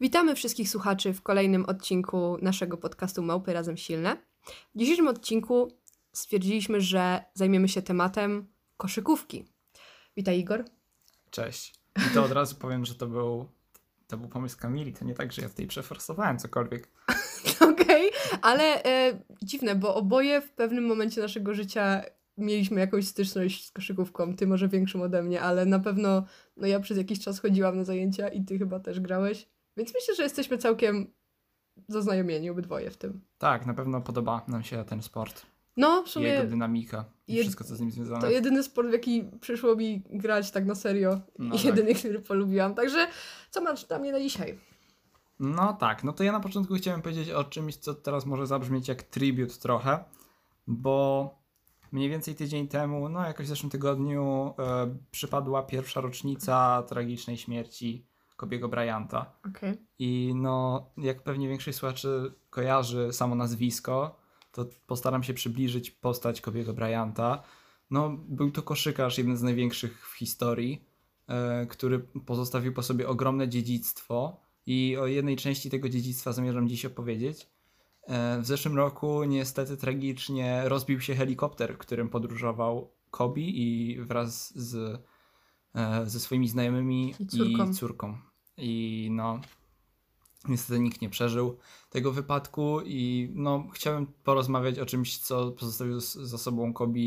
[0.00, 4.16] Witamy wszystkich słuchaczy w kolejnym odcinku naszego podcastu Małpy Razem Silne.
[4.74, 5.68] W dzisiejszym odcinku
[6.12, 9.44] stwierdziliśmy, że zajmiemy się tematem koszykówki.
[10.16, 10.64] Witaj Igor.
[11.30, 11.74] Cześć.
[11.96, 13.48] I to od razu powiem, że to był,
[14.06, 14.92] to był pomysł Kamili.
[14.92, 16.88] To nie tak, że ja tutaj przeforsowałem cokolwiek.
[17.72, 22.02] Okej, okay, ale e, dziwne, bo oboje w pewnym momencie naszego życia
[22.38, 24.36] mieliśmy jakąś styczność z koszykówką.
[24.36, 26.24] Ty może większą ode mnie, ale na pewno
[26.56, 29.48] no ja przez jakiś czas chodziłam na zajęcia i ty chyba też grałeś.
[29.80, 31.12] Więc myślę, że jesteśmy całkiem
[31.88, 33.20] zaznajomieni obydwoje w tym.
[33.38, 35.46] Tak, na pewno podoba nam się ten sport.
[35.76, 36.28] No, w sumie.
[36.28, 37.42] Jego dynamika i jed...
[37.42, 38.20] wszystko, co z nim związane.
[38.20, 41.20] To jedyny sport, w jaki przyszło mi grać tak na serio.
[41.38, 41.64] No I tak.
[41.64, 42.74] jedyny, który polubiłam.
[42.74, 43.06] Także
[43.50, 44.58] co masz dla mnie na dzisiaj?
[45.38, 48.88] No tak, no to ja na początku chciałem powiedzieć o czymś, co teraz może zabrzmieć
[48.88, 50.04] jak tribut trochę,
[50.66, 51.34] bo
[51.92, 58.09] mniej więcej tydzień temu, no jakoś w zeszłym tygodniu, e, przypadła pierwsza rocznica tragicznej śmierci
[58.40, 59.32] Kobiego Bryanta.
[59.50, 59.76] Okay.
[59.98, 64.20] I no, jak pewnie większość słuchaczy kojarzy samo nazwisko,
[64.52, 67.42] to postaram się przybliżyć postać Kobiego Bryanta.
[67.90, 70.84] No, był to koszykarz, jeden z największych w historii,
[71.28, 76.84] e, który pozostawił po sobie ogromne dziedzictwo i o jednej części tego dziedzictwa zamierzam dziś
[76.84, 77.46] opowiedzieć.
[78.02, 85.02] E, w zeszłym roku niestety tragicznie rozbił się helikopter, którym podróżował Kobe i wraz z,
[85.74, 87.70] e, ze swoimi znajomymi i córką.
[87.70, 88.29] I córką.
[88.60, 89.40] I no,
[90.48, 91.58] niestety nikt nie przeżył
[91.90, 97.00] tego wypadku i no, chciałem porozmawiać o czymś, co pozostawił za sobą Kobe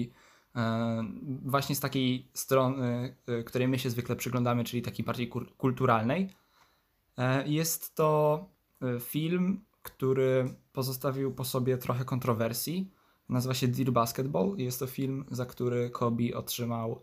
[0.55, 1.03] e,
[1.45, 6.29] właśnie z takiej strony, e, której my się zwykle przyglądamy, czyli takiej bardziej kulturalnej.
[7.17, 8.45] E, jest to
[8.99, 12.91] film, który pozostawił po sobie trochę kontrowersji.
[13.29, 14.55] Nazywa się Dear Basketball.
[14.57, 17.01] Jest to film, za który Kobe otrzymał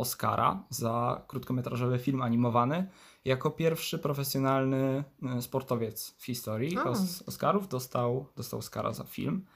[0.00, 2.88] Oscara za krótkometrażowy film animowany.
[3.24, 9.46] Jako pierwszy profesjonalny e, sportowiec w historii Os Oscarów dostał, dostał Oscara za film.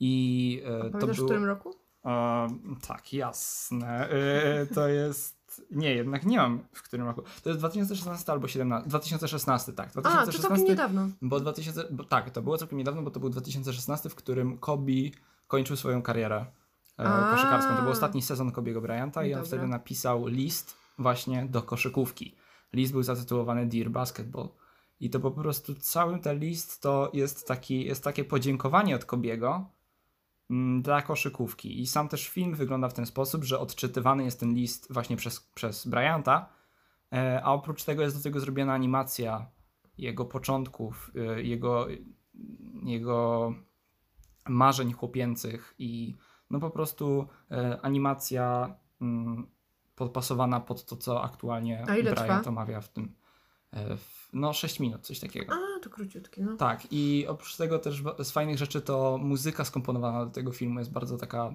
[0.00, 1.14] I e, to był...
[1.14, 1.74] w którym roku?
[2.04, 2.48] E,
[2.88, 4.08] tak, jasne.
[4.08, 5.40] E, to jest.
[5.70, 7.22] Nie, jednak nie mam w którym roku.
[7.42, 8.88] To jest 2016 albo 17.
[8.88, 9.90] 2016, tak.
[9.90, 11.08] 2016, A, to całkiem niedawno.
[11.22, 14.92] Bo 2000, bo, tak, to było całkiem niedawno, bo to był 2016, w którym Kobe
[15.46, 16.46] kończył swoją karierę
[17.00, 17.76] e, koszykarską.
[17.76, 22.36] To był ostatni sezon Kobiego Bryanta i on wtedy napisał list właśnie do koszykówki.
[22.72, 24.48] List był zatytułowany Dear Basketball.
[25.00, 29.70] I to po prostu cały ten list to jest, taki, jest takie podziękowanie od Kobiego
[30.50, 31.80] mm, dla koszykówki.
[31.80, 35.40] I sam też film wygląda w ten sposób, że odczytywany jest ten list właśnie przez,
[35.40, 36.48] przez Bryanta,
[37.12, 39.46] e, a oprócz tego jest do tego zrobiona animacja
[39.98, 41.86] jego początków, e, jego,
[42.82, 43.52] jego
[44.48, 46.16] marzeń chłopięcych i
[46.50, 49.46] no po prostu e, animacja mm,
[49.94, 53.14] podpasowana pod to, co aktualnie Brian omawia w tym.
[53.72, 55.52] E, w, no 6 minut, coś takiego.
[55.52, 56.56] A, to króciutkie, no.
[56.56, 60.92] Tak, i oprócz tego też z fajnych rzeczy to muzyka skomponowana do tego filmu jest
[60.92, 61.54] bardzo taka,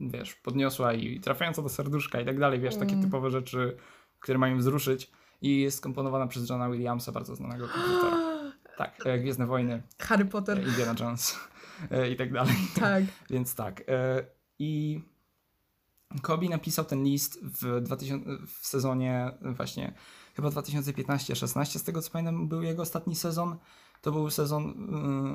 [0.00, 3.04] wiesz, podniosła i trafiająca do serduszka i tak dalej, wiesz, takie mm.
[3.04, 3.76] typowe rzeczy,
[4.20, 5.10] które mają wzruszyć
[5.42, 8.16] i jest skomponowana przez Johna Williamsa, bardzo znanego kompozytora.
[8.78, 9.82] Tak, e, Gwiezdne Wojny.
[9.98, 10.66] Harry Potter.
[10.66, 11.38] Indiana Jones
[12.12, 12.54] i tak dalej.
[12.74, 13.04] Tak.
[13.30, 13.84] Więc tak.
[14.58, 15.00] I
[16.22, 19.94] Kobe napisał ten list w, 2000, w sezonie właśnie
[20.34, 23.56] chyba 2015-16, z tego co pamiętam był jego ostatni sezon.
[24.00, 24.70] To był sezon,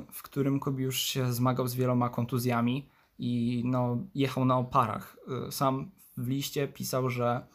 [0.08, 5.16] y, w którym Kobe już się zmagał z wieloma kontuzjami i no, jechał na oparach.
[5.48, 7.46] Y, sam w liście pisał, że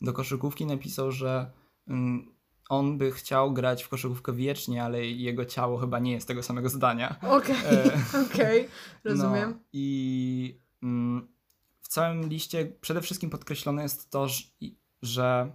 [0.00, 1.52] do koszykówki napisał, że
[1.88, 1.92] y,
[2.68, 6.68] on by chciał grać w koszykówkę wiecznie, ale jego ciało chyba nie jest tego samego
[6.68, 7.16] zdania.
[7.22, 8.68] Okej, okay, e, okay,
[9.04, 9.50] rozumiem.
[9.50, 11.28] No, I mm,
[11.80, 14.26] w całym liście przede wszystkim podkreślone jest to,
[15.02, 15.52] że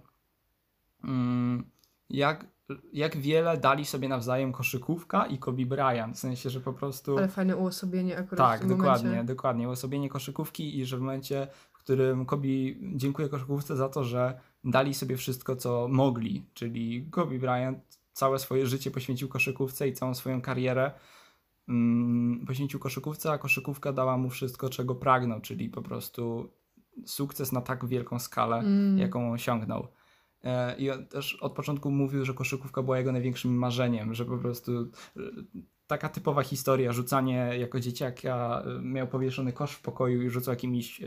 [1.04, 1.70] mm,
[2.10, 2.46] jak,
[2.92, 6.16] jak wiele dali sobie nawzajem koszykówka i Kobe Bryant.
[6.16, 7.18] W sensie, że po prostu.
[7.18, 8.60] Ale fajne uosobienie akurat.
[8.60, 9.34] Tak, dokładnie, momencie.
[9.34, 9.68] dokładnie.
[9.68, 12.48] Uosobienie koszykówki i że w momencie, w którym Kobe
[12.94, 16.46] dziękuję koszykówce za to, że dali sobie wszystko, co mogli.
[16.54, 20.92] Czyli Kobe Bryant całe swoje życie poświęcił koszykówce i całą swoją karierę
[21.68, 26.50] mm, poświęcił koszykówce, a koszykówka dała mu wszystko, czego pragnął, czyli po prostu
[27.06, 28.98] sukces na tak wielką skalę, mm.
[28.98, 29.88] jaką osiągnął.
[30.44, 34.72] E, I też od początku mówił, że koszykówka była jego największym marzeniem, że po prostu
[34.80, 35.20] e,
[35.86, 41.02] taka typowa historia, rzucanie jako dzieciaka, e, miał powieszony kosz w pokoju i rzucał jakimiś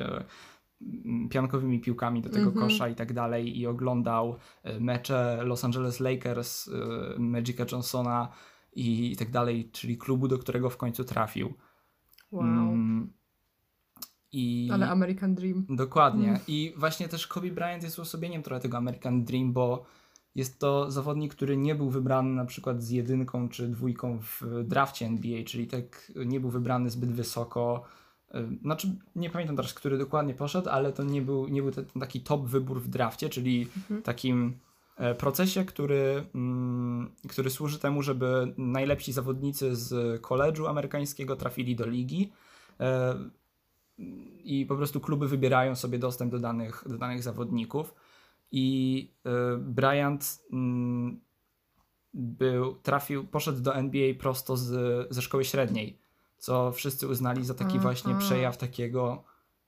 [1.29, 2.59] piankowymi piłkami do tego mm-hmm.
[2.59, 4.37] kosza i tak dalej i oglądał
[4.79, 6.69] mecze Los Angeles Lakers,
[7.17, 8.29] Magica Johnsona
[8.75, 11.53] i tak dalej, czyli klubu, do którego w końcu trafił.
[12.31, 12.43] Wow.
[12.43, 13.13] Mm,
[14.31, 14.69] i...
[14.73, 15.65] Ale American Dream.
[15.69, 16.27] Dokładnie.
[16.27, 16.39] Mm.
[16.47, 19.85] I właśnie też Kobe Bryant jest uosobieniem trochę tego American Dream, bo
[20.35, 25.05] jest to zawodnik, który nie był wybrany na przykład z jedynką czy dwójką w drafcie
[25.05, 27.83] NBA, czyli tak nie był wybrany zbyt wysoko.
[28.61, 32.21] Znaczy, nie pamiętam teraz, który dokładnie poszedł, ale to nie był, nie był ten taki
[32.21, 34.01] top wybór w drafcie, czyli mhm.
[34.01, 34.59] takim
[34.97, 41.85] e, procesie, który, mm, który służy temu, żeby najlepsi zawodnicy z koledżu amerykańskiego trafili do
[41.85, 42.31] ligi
[42.79, 43.15] e,
[44.43, 47.93] i po prostu kluby wybierają sobie dostęp do danych, do danych zawodników.
[48.51, 51.19] I y, Bryant mm,
[52.13, 54.71] był, trafił, poszedł do NBA prosto z,
[55.13, 55.99] ze szkoły średniej,
[56.43, 59.23] co wszyscy uznali za taki właśnie przejaw takiego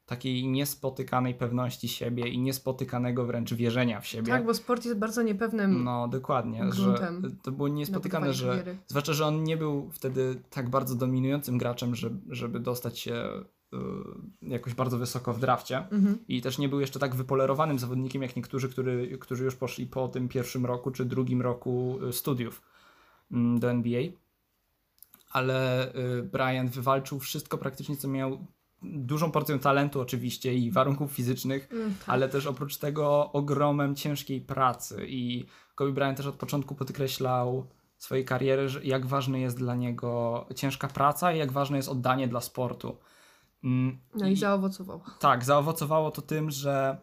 [0.05, 4.31] takiej niespotykanej pewności siebie i niespotykanego wręcz wierzenia w siebie.
[4.31, 5.83] Tak, bo sport jest bardzo niepewnym.
[5.83, 7.11] No, dokładnie, że
[7.43, 12.35] to było niespotykane, że zwłaszcza, że on nie był wtedy tak bardzo dominującym graczem, żeby,
[12.35, 13.45] żeby dostać się
[13.75, 16.17] Y, jakoś bardzo wysoko w drafcie mhm.
[16.27, 20.07] i też nie był jeszcze tak wypolerowanym zawodnikiem jak niektórzy, który, którzy już poszli po
[20.07, 22.61] tym pierwszym roku czy drugim roku y, studiów
[23.31, 24.01] mm, do NBA.
[25.35, 28.47] Ale y, Brian wywalczył wszystko praktycznie, co miał.
[28.83, 32.09] Dużą porcją talentu, oczywiście, i warunków fizycznych, mm, tak.
[32.09, 35.05] ale też oprócz tego ogromem ciężkiej pracy.
[35.07, 35.45] I
[35.75, 37.67] Kobe Bryant też od początku podkreślał
[37.97, 42.41] swojej kariery, jak ważny jest dla niego ciężka praca i jak ważne jest oddanie dla
[42.41, 42.97] sportu.
[43.63, 45.03] Mm, no i, i zaowocowało.
[45.19, 46.97] Tak, zaowocowało to tym, że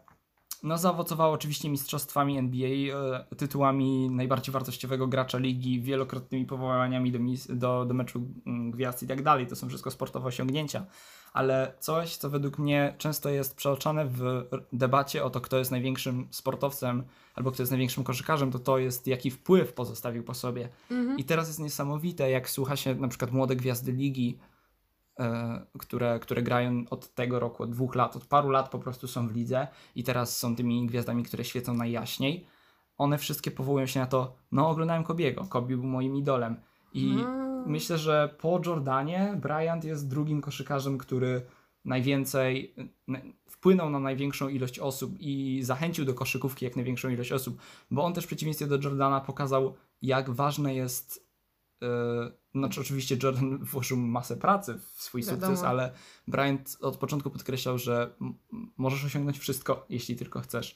[0.63, 7.19] no zaowocowało oczywiście mistrzostwami NBA, e, tytułami najbardziej wartościowego gracza ligi, wielokrotnymi powołaniami do,
[7.49, 9.47] do, do meczu mm, gwiazd i tak dalej.
[9.47, 10.85] To są wszystko sportowe osiągnięcia.
[11.33, 16.27] Ale coś, co według mnie często jest przeoczane w debacie o to, kto jest największym
[16.31, 17.03] sportowcem
[17.35, 20.69] albo kto jest największym koszykarzem, to to jest jaki wpływ pozostawił po sobie.
[20.91, 21.19] Mhm.
[21.19, 24.37] I teraz jest niesamowite, jak słucha się na przykład młode gwiazdy ligi,
[25.79, 29.27] które, które grają od tego roku, od dwóch lat, od paru lat po prostu są
[29.27, 32.45] w lidze i teraz są tymi gwiazdami, które świecą najjaśniej.
[32.97, 36.55] One wszystkie powołują się na to, no oglądałem Kobiego, Kobi był moim idolem
[36.93, 37.69] i hmm.
[37.69, 41.41] myślę, że po Jordanie Bryant jest drugim koszykarzem, który
[41.85, 42.75] najwięcej
[43.49, 47.57] wpłynął na największą ilość osób i zachęcił do koszykówki jak największą ilość osób,
[47.91, 51.22] bo on też w przeciwieństwie do Jordana pokazał, jak ważne jest
[52.55, 55.41] znaczy oczywiście Jordan włożył masę pracy w swój Wiadomo.
[55.41, 55.91] sukces, ale
[56.27, 58.15] Bryant od początku podkreślał, że
[58.77, 60.75] możesz osiągnąć wszystko, jeśli tylko chcesz.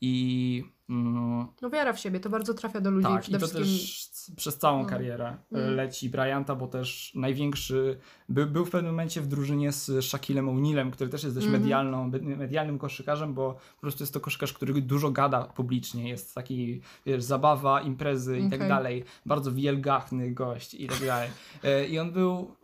[0.00, 0.64] I.
[0.88, 3.08] Mm, no wiara w siebie, to bardzo trafia do ludzi.
[3.08, 3.62] Tak, i to wszystkim...
[3.62, 4.88] też przez całą no.
[4.88, 5.74] karierę mm.
[5.74, 7.98] leci Bryanta, bo też największy.
[8.28, 11.60] By, był w pewnym momencie w drużynie z Shaquillem O'Nealem, który też jest dość mm.
[11.60, 16.08] medialną, medialnym koszykarzem, bo po prostu jest to koszykarz, który dużo gada publicznie.
[16.08, 18.46] Jest taki, wiesz, zabawa, imprezy okay.
[18.46, 19.04] i tak dalej.
[19.26, 21.30] Bardzo wielgachny gość i tak dalej.
[21.62, 22.56] E, I on był.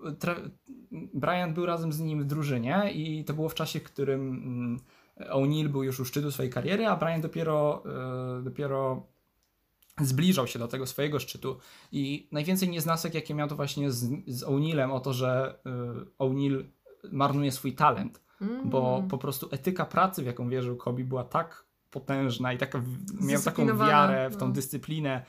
[1.15, 4.81] Bryant był razem z nim w drużynie, i to było w czasie, w którym.
[5.33, 7.83] O'Neill był już u szczytu swojej kariery, a Brian dopiero,
[8.39, 9.07] e, dopiero
[10.01, 11.59] zbliżał się do tego swojego szczytu.
[11.93, 16.65] I najwięcej nieznasek, jakie miał to właśnie z, z O'Neillem, o to, że e, O'Neill
[17.13, 18.71] marnuje swój talent, mm.
[18.71, 22.83] bo po prostu etyka pracy, w jaką wierzył Kobe, była tak potężna i taka,
[23.21, 24.53] miał taką wiarę w tą no.
[24.53, 25.25] dyscyplinę,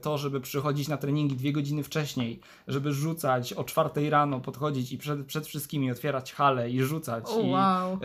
[0.00, 4.98] to, żeby przychodzić na treningi dwie godziny wcześniej, żeby rzucać o czwartej rano, podchodzić i
[4.98, 7.24] przed, przed wszystkimi otwierać halę i rzucać.
[7.26, 7.98] Oh, i, wow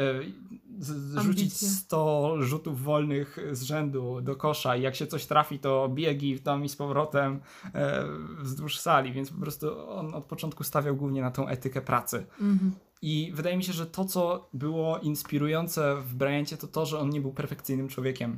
[0.80, 5.90] z, rzucić 100 rzutów wolnych z rzędu do kosza i jak się coś trafi, to
[5.90, 7.40] biegi tam i z powrotem
[7.74, 8.04] e,
[8.40, 12.26] wzdłuż sali, więc po prostu on od początku stawiał głównie na tą etykę pracy.
[12.42, 12.72] Mhm.
[13.02, 17.10] I wydaje mi się, że to, co było inspirujące w Bryancie, to to, że on
[17.10, 18.38] nie był perfekcyjnym człowiekiem,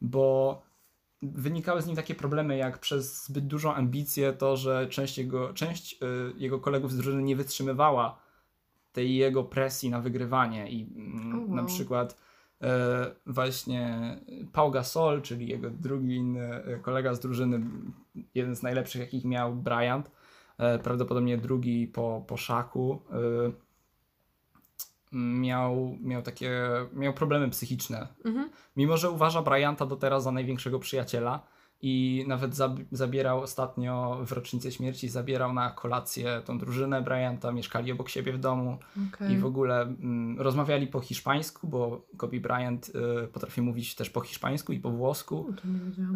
[0.00, 0.62] bo
[1.32, 6.02] wynikały z nim takie problemy, jak przez zbyt dużą ambicję to, że część jego, część,
[6.02, 8.24] y, jego kolegów z drużyny nie wytrzymywała
[8.92, 10.86] tej jego presji na wygrywanie i
[11.28, 11.54] oh, wow.
[11.54, 12.16] na przykład
[12.62, 14.16] e, właśnie
[14.52, 17.60] Pau Gasol, czyli jego drugi inny e, kolega z drużyny,
[18.34, 20.10] jeden z najlepszych jakich miał Bryant,
[20.58, 23.63] e, prawdopodobnie drugi po, po Szaku, e,
[25.14, 26.50] miał, miał takie,
[26.92, 28.08] miał problemy psychiczne.
[28.24, 28.50] Mhm.
[28.76, 31.42] Mimo, że uważa Bryanta do teraz za największego przyjaciela,
[31.86, 37.92] i nawet zab zabierał ostatnio w rocznicę śmierci, zabierał na kolację tą drużynę Bryanta, mieszkali
[37.92, 38.78] obok siebie w domu
[39.08, 39.32] okay.
[39.32, 42.88] i w ogóle mm, rozmawiali po hiszpańsku, bo Kobe Bryant
[43.24, 45.54] y, potrafi mówić też po hiszpańsku i po włosku.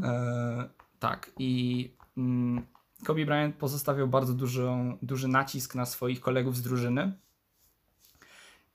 [0.02, 2.66] E, tak i mm,
[3.04, 7.12] Kobe Bryant pozostawiał bardzo dużą, duży nacisk na swoich kolegów z drużyny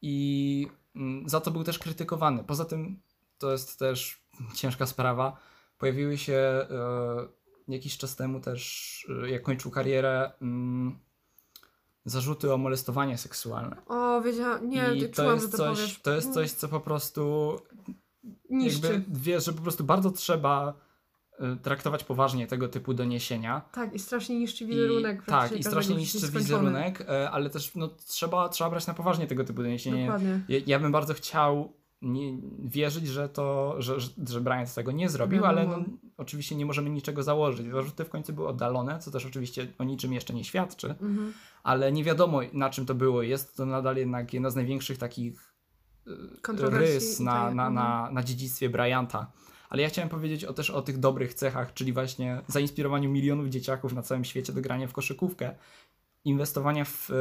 [0.06, 2.44] i mm, za to był też krytykowany.
[2.44, 3.02] Poza tym
[3.38, 4.24] to jest też
[4.56, 5.38] ciężka sprawa
[5.84, 6.68] Pojawiły się e,
[7.68, 11.00] jakiś czas temu też, e, jak kończył karierę, mm,
[12.06, 13.76] zarzuty o molestowanie seksualne.
[13.88, 17.56] O, wiedziałam, nie, I to jest, coś, to jest coś, co po prostu
[18.50, 18.94] niszczy.
[18.94, 20.74] Jakby, wiesz, że po prostu bardzo trzeba
[21.62, 23.62] traktować poważnie tego typu doniesienia.
[23.72, 25.22] Tak, i strasznie niszczy wizerunek.
[25.24, 29.28] I, tak, i strasznie niszczy wizerunek, y, ale też no, trzeba, trzeba brać na poważnie
[29.28, 30.06] tego typu doniesienia.
[30.06, 30.42] Dokładnie.
[30.48, 33.96] Ja, ja bym bardzo chciał nie, wierzyć, że to, że,
[34.28, 35.62] że, Bryant tego nie zrobił, Wiadomo.
[35.62, 35.86] ale no,
[36.18, 37.68] oczywiście nie możemy niczego założyć.
[37.72, 41.34] Zarzuty w końcu były oddalone, co też oczywiście o niczym jeszcze nie świadczy, Mhm.
[41.63, 43.22] ale nie wiadomo na czym to było.
[43.22, 45.54] Jest to nadal jednak jedna z największych takich
[46.42, 47.74] Kontrowersji rys na, tak, na, mhm.
[47.74, 49.32] na, na dziedzictwie Bryanta.
[49.74, 53.94] Ale ja chciałem powiedzieć o, też o tych dobrych cechach, czyli właśnie zainspirowaniu milionów dzieciaków
[53.94, 55.56] na całym świecie do grania w koszykówkę,
[56.25, 57.13] inwestowania w e,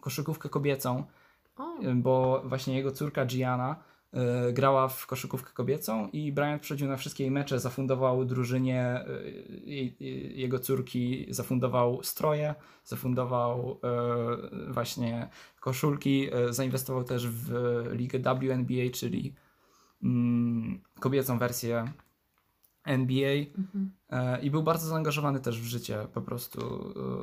[0.00, 1.04] koszykówkę kobiecą,
[1.58, 3.76] e, bo właśnie jego córka Gianna
[4.12, 9.04] e, grała w koszykówkę kobiecą i Bryant przychodził na wszystkie jej mecze, zafundował drużynie
[9.64, 9.96] jej-
[10.38, 13.80] jego córki, zafundował stroje, zafundował
[14.68, 15.28] właśnie
[15.60, 17.50] koszulki, zainwestował też w
[17.92, 19.34] ligę WNBA, czyli
[20.02, 21.92] mm, kobiecą wersję
[22.84, 23.90] NBA mhm.
[24.10, 26.60] e, i był bardzo zaangażowany też w życie po prostu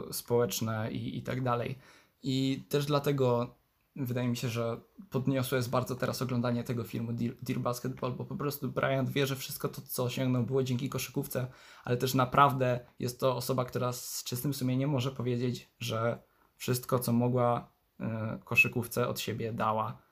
[0.10, 1.78] e, społeczne i, i tak dalej.
[2.24, 3.56] I też dlatego
[3.96, 8.26] wydaje mi się, że podniosłe jest bardzo teraz oglądanie tego filmu Dear, Dear Basketball, bo
[8.26, 11.48] po prostu Bryant wie, że wszystko to, co osiągnął, było dzięki koszykówce,
[11.84, 16.20] ale też naprawdę jest to osoba, która z czystym sumieniem może powiedzieć, że
[16.56, 20.07] wszystko, co mogła e, koszykówce od siebie dała.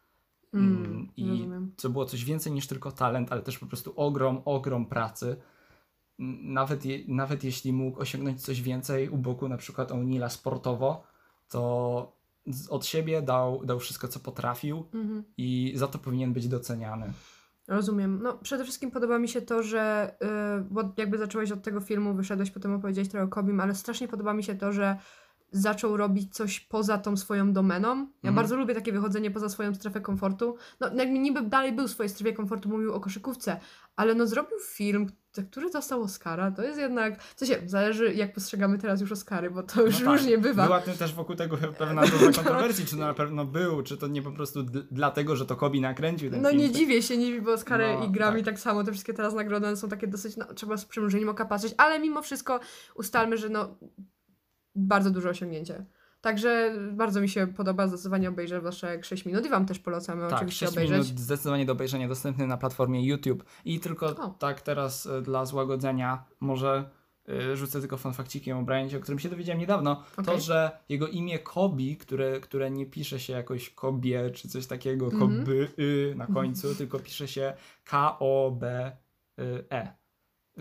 [0.56, 1.72] Mm, Mm, I rozumiem.
[1.82, 5.36] to było coś więcej niż tylko talent, ale też po prostu ogrom, ogrom pracy.
[6.44, 11.04] Nawet, je, nawet jeśli mógł osiągnąć coś więcej u boku na przykład O'Neilla sportowo,
[11.50, 12.16] to
[12.70, 15.24] od siebie dał, dał wszystko, co potrafił Mhm.
[15.38, 17.14] i za to powinien być doceniany.
[17.68, 18.20] Rozumiem.
[18.24, 20.28] No, przede wszystkim podoba mi się to, że yy,
[20.72, 24.34] bo jakby zacząłeś od tego filmu, wyszedłeś, potem opowiedziałeś trochę o Kobim, ale strasznie podoba
[24.34, 24.98] mi się to, że
[25.52, 27.88] zaczął robić coś poza tą swoją domeną.
[27.98, 28.36] Ja Mhm.
[28.36, 30.56] bardzo lubię takie wychodzenie poza swoją strefę komfortu.
[30.80, 33.60] No, jakby niby dalej był w swojej strefie komfortu, mówił o koszykówce,
[33.96, 35.08] ale no zrobił film,
[35.50, 36.52] który dostał Oscara.
[36.52, 40.06] To jest jednak, w sensie, zależy jak postrzegamy teraz już Oscary, bo to już No
[40.06, 40.66] tak, różnie bywa.
[40.66, 44.08] Była tym też wokół tego pewna doza kontrowersji, czy to na pewno był, czy to
[44.08, 46.62] nie po prostu dlatego, że to Kobi nakręcił ten No film.
[46.62, 48.46] nie dziwię się, nie dziwię, bo Oscary No, i Grammy tak.
[48.54, 48.60] tak.
[48.60, 52.00] samo, te wszystkie teraz nagrody są takie dosyć, no trzeba z przymrużeniem oka patrzeć, ale
[52.00, 52.60] mimo wszystko
[52.96, 53.78] ustalmy, że no
[54.76, 55.86] bardzo duże osiągnięcie.
[56.22, 60.34] Także bardzo mi się podoba, zdecydowanie obejrzę jak 6 minut i Wam też polecamy Tak,
[60.34, 61.06] oczywiście 6 obejrzeć.
[61.08, 63.44] minut zdecydowanie do obejrzenia dostępny na platformie YouTube.
[63.66, 64.30] I tylko O.
[64.30, 66.90] tak teraz e, dla złagodzenia może
[67.30, 70.04] e, rzucę tylko fanfakcikiem o Bryancie, o którym się dowiedziałem niedawno.
[70.16, 70.42] To, Okej.
[70.42, 75.40] że jego imię Kobi, które, które nie pisze się jakoś Kobie czy coś takiego, Mhm.
[75.40, 77.54] Koby y, na końcu, tylko pisze się
[77.84, 79.94] K-O-B-E.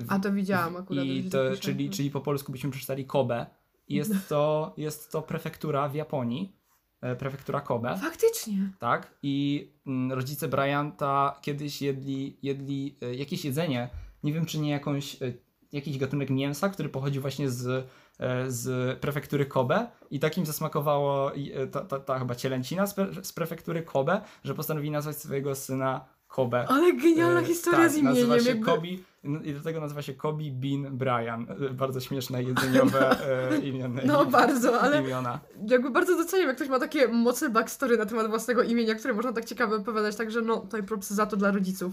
[0.09, 1.05] A to widziałam akurat.
[1.05, 3.47] I to, tak czyli, czyli po polsku byśmy przeczytali Kobe.
[3.89, 6.57] Jest to, jest to prefektura w Japonii,
[7.01, 7.99] e, prefektura Kobe.
[7.99, 8.71] Faktycznie.
[8.79, 9.15] Tak?
[9.23, 13.89] I mm, rodzice Bryanta kiedyś jedli, jedli e, jakieś jedzenie,
[14.23, 15.33] nie wiem czy nie jakąś, e,
[15.73, 17.89] jakiś gatunek mięsa, który pochodził właśnie z,
[18.47, 21.33] z prefektury Kobe i takim zasmakowało
[21.73, 26.14] ta, ta, ta chyba cielęcina z, pre, z prefektury Kobe, że postanowili nazwać swojego syna
[26.35, 26.65] Kobe.
[26.69, 28.29] Ale genialna E, historia tak, z imieniem.
[28.29, 28.67] Nazywa się jakby...
[28.67, 29.05] Kobi
[29.45, 31.47] i do tego nazywa się Kobi Bean Brian.
[31.71, 33.11] E, Bardzo śmieszne jedzeniowe
[33.53, 35.41] e, imienne, No bardzo, ale imiona.
[35.69, 39.33] jakby bardzo doceniam, jak ktoś ma takie mocne backstory na temat własnego imienia, które można
[39.33, 41.93] tak ciekawe opowiadać, także no, tutaj propsy za to dla rodziców.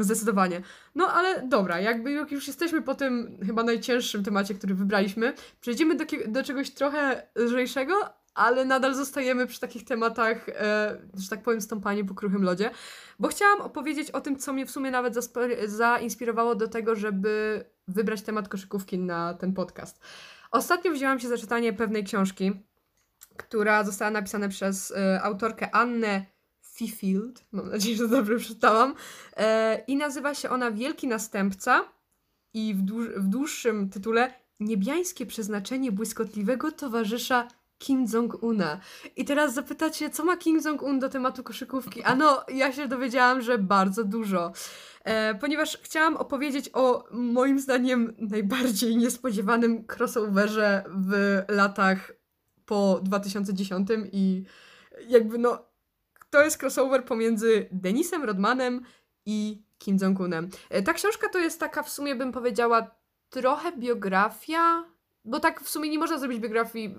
[0.00, 0.60] Zdecydowanie.
[0.94, 5.94] No ale dobra, jakby jak już jesteśmy po tym chyba najcięższym temacie, który wybraliśmy, przejdziemy
[5.94, 7.94] do, do czegoś trochę lżejszego,
[8.34, 12.70] ale nadal zostajemy przy takich tematach, e, że tak powiem, stąpanie po kruchym lodzie,
[13.18, 15.14] bo chciałam opowiedzieć o tym, co mnie w sumie nawet
[15.66, 20.00] zainspirowało do tego, żeby wybrać temat koszykówki na ten podcast.
[20.50, 22.52] Ostatnio wzięłam się za czytanie pewnej książki,
[23.36, 26.26] która została napisana przez e, autorkę Annę
[26.62, 27.44] Fifield.
[27.52, 28.94] Mam nadzieję, że dobrze przeczytałam.
[29.36, 31.84] E, I nazywa się ona Wielki Następca.
[32.54, 37.48] I w, dłuż, w dłuższym tytule Niebiańskie przeznaczenie błyskotliwego towarzysza
[37.80, 38.80] Kim Jong-una.
[39.16, 42.02] I teraz zapytacie, co ma Kim Jong-un do tematu koszykówki?
[42.02, 44.52] A no, ja się dowiedziałam, że bardzo dużo.
[45.04, 52.12] E, ponieważ chciałam opowiedzieć o moim zdaniem najbardziej niespodziewanym crossoverze w latach
[52.66, 54.44] po 2010 i
[55.08, 55.64] jakby no
[56.30, 58.80] to jest crossover pomiędzy Denisem Rodmanem
[59.26, 60.48] i Kim Jong-unem.
[60.70, 62.90] E, Ta książka to jest taka w sumie bym powiedziała
[63.30, 64.84] trochę biografia,
[65.24, 66.94] bo tak w sumie nie można zrobić biografii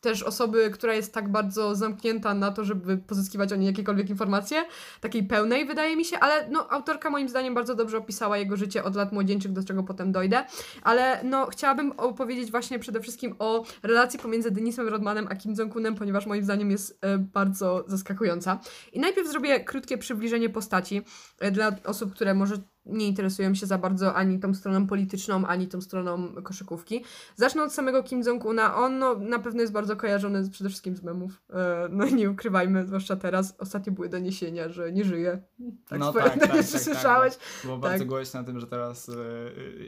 [0.00, 4.64] też osoby, która jest tak bardzo zamknięta na to, żeby pozyskiwać o niej jakiekolwiek informacje,
[5.00, 8.84] takiej pełnej wydaje mi się, ale no autorka moim zdaniem bardzo dobrze opisała jego życie
[8.84, 10.44] od lat młodzieńczych, do czego potem dojdę,
[10.82, 15.94] ale no chciałabym opowiedzieć właśnie przede wszystkim o relacji pomiędzy Denisem Rodmanem a Kim Jong-unem,
[15.94, 18.60] ponieważ moim zdaniem jest e, bardzo zaskakująca.
[18.92, 21.02] I najpierw zrobię krótkie przybliżenie postaci
[21.40, 25.68] e, dla osób, które może nie interesują się za bardzo ani tą stroną polityczną, ani
[25.68, 27.04] tą stroną koszykówki.
[27.36, 28.76] Zacznę od samego Kim Jong-una.
[28.76, 31.42] On no, na pewno jest bardzo kojarzony przede wszystkim z memów.
[31.50, 33.54] E, no nie ukrywajmy, zwłaszcza teraz.
[33.58, 35.42] Ostatnio były doniesienia, że nie żyje.
[35.88, 37.36] Tak no tak, tak, tak, słyszałeś.
[37.36, 37.82] Tak, Było tak.
[37.82, 39.08] bardzo głośno na tym, że teraz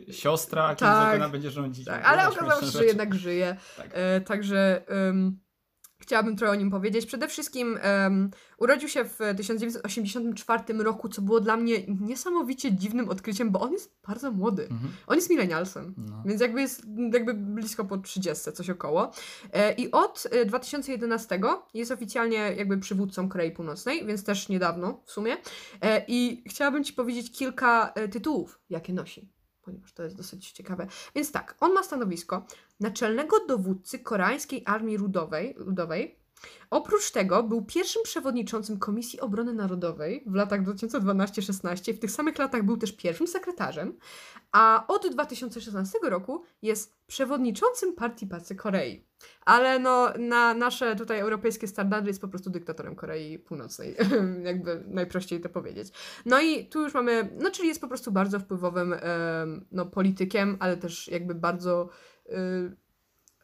[0.09, 1.85] e, siostra Kim tak, Jong-una będzie rządzić.
[1.85, 3.57] Tak, ale okazało się, że jednak żyje.
[3.77, 3.91] Tak.
[3.93, 4.83] E, także...
[6.01, 7.07] chciałabym trochę o nim powiedzieć.
[7.07, 13.51] Przede wszystkim um, urodził się w 1984 roku, co było dla mnie niesamowicie dziwnym odkryciem,
[13.51, 14.63] bo on jest bardzo młody.
[14.63, 14.93] Mhm.
[15.07, 16.23] On jest milenialsem, no.
[16.27, 19.13] więc jakby jest jakby blisko po 30, coś około.
[19.53, 21.39] E, I od 2011 e,
[21.75, 25.37] jest oficjalnie jakby przywódcą Korei Północnej, więc też niedawno w sumie.
[25.83, 29.40] E, I chciałabym Ci powiedzieć kilka e, tytułów, jakie nosi
[29.71, 30.87] ponieważ to jest dosyć ciekawe.
[31.15, 32.47] Więc tak, on ma stanowisko
[32.81, 36.20] naczelnego dowódcy koreańskiej armii ludowej, ludowej.
[36.71, 41.95] Oprócz tego był pierwszym przewodniczącym Komisji Obrony Narodowej w latach 2012-16.
[41.95, 43.99] W tych samych latach był też pierwszym sekretarzem,
[44.53, 49.07] a od 2016 roku jest przewodniczącym Partii Pracy Korei.
[49.45, 53.97] Ale no, na nasze tutaj europejskie standardy jest po prostu dyktatorem Korei Północnej,
[54.45, 55.89] jakby najprościej to powiedzieć.
[56.27, 58.95] No i tu już mamy, no czyli jest po prostu bardzo wpływowym
[59.73, 61.89] no, politykiem, ale też jakby bardzo
[62.27, 62.33] y,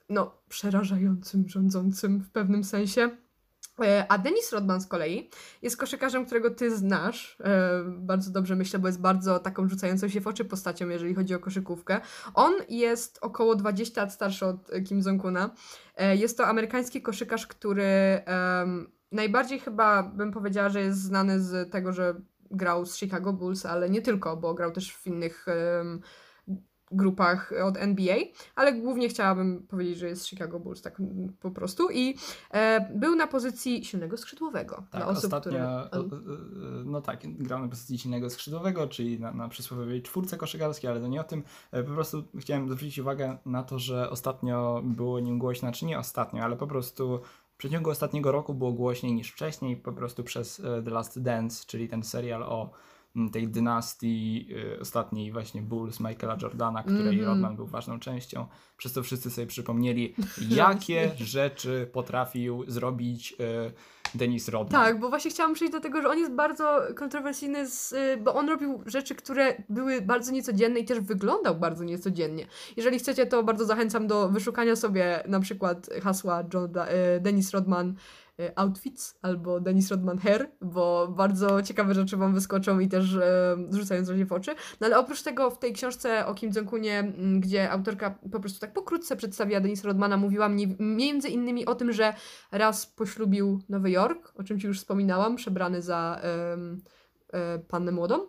[0.09, 3.11] no, przerażającym rządzącym w pewnym sensie.
[3.85, 5.31] E, a Denis Rodman z kolei
[5.63, 10.21] jest koszykarzem, którego ty znasz e, bardzo dobrze, myślę, bo jest bardzo taką rzucającą się
[10.21, 12.01] w oczy postacią, jeżeli chodzi o koszykówkę.
[12.35, 15.51] On jest około 20 lat starszy od Kim Jong-una.
[15.97, 18.23] E, jest to amerykański koszykarz, który
[19.13, 22.15] najbardziej chyba bym powiedziała, że jest znany z tego, że
[22.51, 25.47] grał z Chicago Bulls, ale nie tylko, bo grał też w innych
[26.91, 28.17] grupach od NBA,
[28.55, 31.03] ale głównie chciałabym powiedzieć, że jest Chicago Bulls tak
[31.41, 32.17] po prostu i
[32.51, 34.77] e, był na pozycji silnego skrzydłowego.
[34.77, 36.09] Tak, dla osób, ostatnio, które...
[36.85, 41.07] no tak, grał na pozycji silnego skrzydłowego, czyli na, na przysłowiowej czwórce koszykarskiej, ale to
[41.07, 41.43] nie o tym.
[41.73, 45.99] E, po prostu chciałem zwrócić uwagę na to, że ostatnio było nim głośno, czy nie
[45.99, 47.21] ostatnio, ale po prostu
[47.55, 51.65] w przeciągu ostatniego roku było głośniej niż wcześniej, po prostu przez e, The Last Dance,
[51.67, 52.71] czyli ten serial o
[53.33, 57.27] tej dynastii y, ostatniej właśnie Bulls Michaela Jordana, której mm -hmm.
[57.27, 58.47] Rodman był ważną częścią.
[58.77, 60.15] Przez to wszyscy sobie przypomnieli,
[60.51, 63.73] jakie rzeczy potrafił zrobić y,
[64.15, 64.83] Denis Rodman.
[64.83, 68.35] Tak, bo właśnie chciałam przejść do tego, że on jest bardzo kontrowersyjny, z, y, bo
[68.35, 72.47] on robił rzeczy, które były bardzo niecodzienne i też wyglądał bardzo niecodziennie.
[72.77, 76.47] Jeżeli chcecie, to bardzo zachęcam do wyszukania sobie na przykład hasła y,
[77.21, 77.95] Denis Rodman
[78.57, 84.03] outfits albo Dennis Rodman Hair, bo bardzo ciekawe rzeczy Wam wyskoczą i też e, rzucają
[84.27, 84.55] w oczy.
[84.81, 88.73] No ale oprócz tego w tej książce o Kim Jong-unie, gdzie autorka po prostu tak
[88.73, 92.15] pokrótce przedstawia Denisa Rodmana, mówiła mnie między innymi o tym, że
[92.53, 96.57] raz poślubił Nowy Jork, o czym Ci już wspominałam, przebrany za e,
[97.39, 98.29] e, pannę młodą.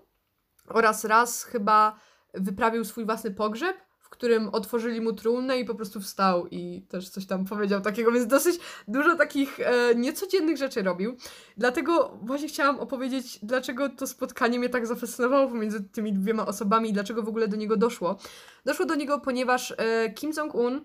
[0.67, 2.00] Oraz raz chyba
[2.34, 7.10] wyprawił swój własny pogrzeb, w którym otworzyli mu trumnę i po prostu wstał i też
[7.10, 11.17] coś tam powiedział takiego, więc dosyć dużo takich e, niecodziennych rzeczy robił.
[11.58, 16.93] Dlatego właśnie chciałam opowiedzieć, dlaczego to spotkanie mnie tak zafascynowało pomiędzy tymi dwiema osobami i
[16.93, 18.17] dlaczego w ogóle do niego doszło.
[18.65, 20.82] Doszło do niego, ponieważ e, Kim Jong-un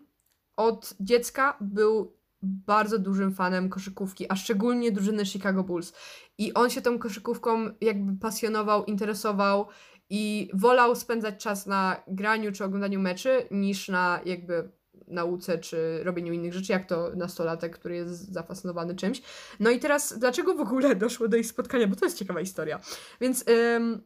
[0.57, 5.93] od dziecka był bardzo dużym fanem koszykówki, a szczególnie drużyny Chicago Bulls.
[6.39, 9.67] I on się tą koszykówką jakby pasjonował, interesował
[10.15, 14.69] i wolał spędzać czas na graniu czy oglądaniu meczy niż na jakby
[15.09, 19.23] nauce czy robieniu innych rzeczy, jak to nastolatek, który jest zafascynowany czymś.
[19.61, 21.87] No i teraz, dlaczego w ogóle doszło do ich spotkania?
[21.87, 22.81] Bo to jest ciekawa historia.
[23.21, 24.03] Więc ym,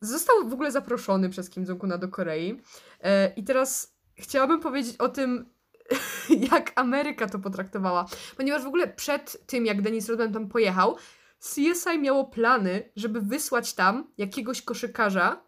[0.00, 2.48] został w ogóle zaproszony przez Kim Jong-una do Korei.
[2.48, 5.46] Yy, I teraz chciałabym powiedzieć o tym,
[6.52, 8.06] jak Ameryka to potraktowała.
[8.36, 10.96] Ponieważ w ogóle przed tym, jak Denis Rodman tam pojechał,
[11.38, 15.42] CSI miało plany, żeby wysłać tam jakiegoś koszykarza,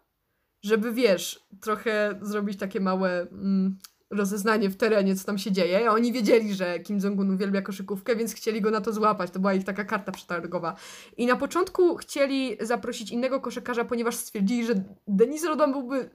[0.61, 3.77] żeby wiesz, trochę zrobić takie małe mm,
[4.09, 5.89] rozeznanie w terenie, co tam się dzieje.
[5.89, 9.31] A oni wiedzieli, że Kim Jong-un uwielbia koszykówkę, więc chcieli go na to złapać.
[9.31, 10.75] To była ich taka karta przetargowa.
[11.17, 16.09] I na początku chcieli zaprosić innego koszykarza, ponieważ stwierdzili, że Denis Rodon byłby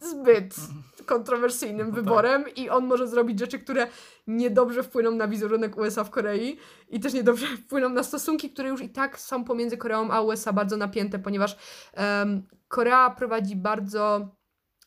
[0.00, 0.54] zbyt
[1.06, 2.58] kontrowersyjnym no wyborem tak.
[2.58, 3.86] i on może zrobić rzeczy, które
[4.26, 6.56] niedobrze wpłyną na wizerunek USA w Korei
[6.88, 10.52] i też niedobrze wpłyną na stosunki, które już i tak są pomiędzy Koreą a USA
[10.52, 11.56] bardzo napięte, ponieważ
[11.96, 14.28] um, Korea prowadzi bardzo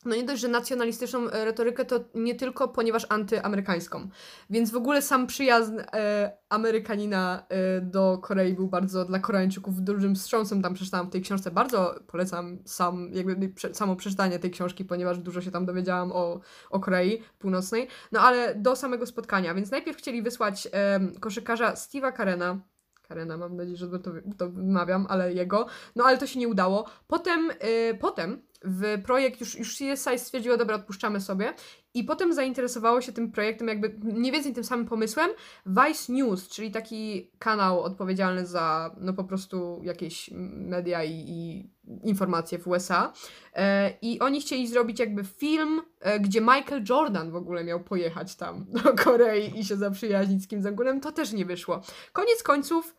[0.04, 4.08] no nie dość, że nacjonalistyczną e, retorykę, to nie tylko ponieważ antyamerykańską.
[4.50, 10.14] Więc w ogóle sam przyjazd e, Amerykanina e, do Korei był bardzo dla Koreańczyków dużym
[10.14, 10.62] wstrząsem.
[10.62, 11.50] Tam przeczytałam w tej książce.
[11.50, 16.40] Bardzo polecam sam, jakby prze, samo przeczytanie tej książki, ponieważ dużo się tam dowiedziałam o,
[16.70, 17.88] o Korei Północnej.
[18.12, 19.54] No ale do samego spotkania.
[19.54, 22.60] Więc najpierw chcieli wysłać e, koszykarza Steve'a Karena,
[23.08, 25.66] Karena, mam nadzieję, że to, to wymawiam, ale jego.
[25.96, 26.84] No ale to się nie udało.
[27.06, 31.54] Potem, yy, potem w projekt już, już CSI stwierdziło, dobra, odpuszczamy sobie.
[31.94, 35.30] I potem zainteresowało się tym projektem, jakby mniej więcej tym samym pomysłem,
[35.66, 41.70] Vice News, czyli taki kanał odpowiedzialny za no po prostu jakieś media i, i
[42.08, 43.12] informacje w USA.
[43.54, 48.36] E, I oni chcieli zrobić jakby film, e, gdzie Michael Jordan w ogóle miał pojechać
[48.36, 51.00] tam do Korei i się zaprzyjaźnić z Kim Jong-unem.
[51.00, 51.82] To też nie wyszło.
[52.12, 52.94] Koniec końców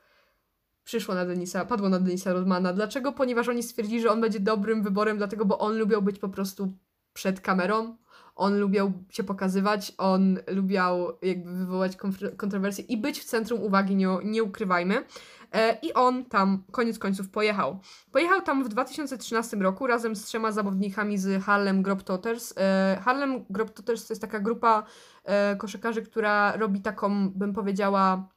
[0.86, 2.74] przyszło na Denisa, padło na Denisa Rodmana.
[2.74, 3.12] Dlaczego?
[3.12, 6.74] Ponieważ oni stwierdzili, że on będzie dobrym wyborem, dlatego, bo on lubiał być po prostu
[7.14, 7.98] przed kamerą,
[8.36, 11.98] on lubiał się pokazywać, on lubiał jakby wywołać
[12.38, 15.04] kontrowersje i być w centrum uwagi, nie, nie ukrywajmy.
[15.52, 17.80] E, I on tam koniec końców pojechał.
[18.12, 22.54] Pojechał tam w 2013 roku razem z trzema zawodnikami z Harlem Globetrotters.
[22.58, 24.84] E, Harlem Globetrotters to jest taka grupa
[25.24, 28.30] e, koszykarzy, która robi taką, bym powiedziała,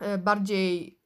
[0.00, 1.01] e, bardziej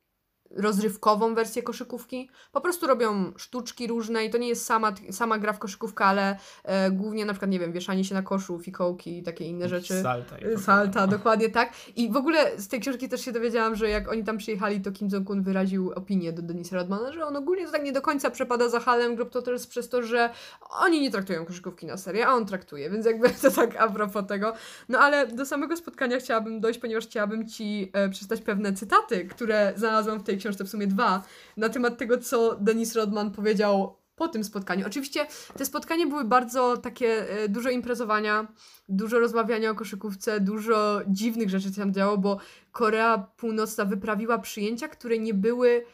[0.50, 2.30] rozrywkową wersję koszykówki.
[2.52, 6.38] Po prostu robią sztuczki różne i to nie jest sama, sama gra w koszykówkę, ale
[6.64, 10.02] e, głównie na przykład, nie wiem, wieszanie się na koszu, fikołki i takie inne rzeczy.
[10.02, 10.36] Salta.
[10.58, 11.72] Salta, dokładnie tak.
[11.96, 14.92] I w ogóle z tej książki też się dowiedziałam, że jak oni tam przyjechali, to
[14.92, 18.30] Kim Jong-un wyraził opinię do Denisa Rodmana, że on ogólnie to tak nie do końca
[18.30, 20.30] przepada za Halem Globetrotters przez to, że
[20.70, 24.26] oni nie traktują koszykówki na serię, a on traktuje, więc jakby to tak a propos
[24.26, 24.52] tego.
[24.88, 29.72] No ale do samego spotkania chciałabym dojść, ponieważ chciałabym Ci e, przeczytać pewne cytaty, które
[29.76, 31.22] znalazłam w tej książce, w sumie dwa,
[31.56, 34.86] na temat tego, co Denis Rodman powiedział po tym spotkaniu.
[34.86, 35.26] Oczywiście
[35.58, 38.46] te spotkania były bardzo takie, e, dużo imprezowania,
[38.88, 42.38] dużo rozmawiania o koszykówce, dużo dziwnych rzeczy się tam działo, bo
[42.72, 45.84] Korea Północna wyprawiła przyjęcia, które nie były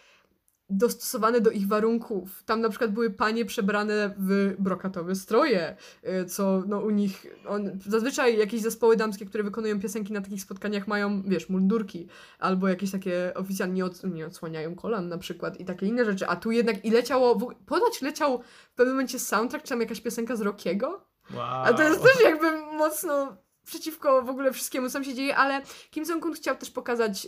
[0.70, 2.42] dostosowane do ich warunków.
[2.44, 5.76] Tam na przykład były panie przebrane w brokatowe stroje,
[6.22, 10.42] y, co no u nich, on, zazwyczaj jakieś zespoły damskie, które wykonują piosenki na takich
[10.42, 15.64] spotkaniach mają, wiesz, mundurki, albo jakieś takie oficjalnie od, nie odsłaniają kolan na przykład i
[15.64, 19.64] takie inne rzeczy, a tu jednak i leciało, w, ponoć leciał w pewnym momencie soundtrack,
[19.64, 21.64] czy tam jakaś piosenka z Rockiego, wow.
[21.64, 25.62] a to jest też jakby mocno przeciwko w ogóle wszystkiemu, co tam się dzieje, ale
[25.90, 27.26] Kim Jong-un chciał też pokazać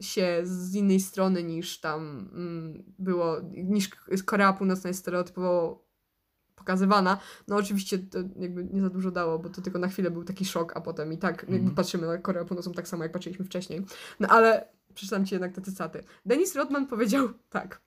[0.00, 2.30] y, się z innej strony niż tam
[2.78, 3.90] y, było, niż
[4.24, 5.88] Korea Północna jest stereotypowo
[6.54, 7.18] pokazywana.
[7.48, 10.44] No oczywiście to jakby nie za dużo dało, bo to tylko na chwilę był taki
[10.44, 11.74] szok, a potem i tak jakby mm.
[11.74, 13.82] patrzymy na Koreę Północną tak samo, jak patrzyliśmy wcześniej.
[14.20, 16.04] No ale przeczytam Ci jednak te cytaty.
[16.26, 17.80] Denis Rodman powiedział tak.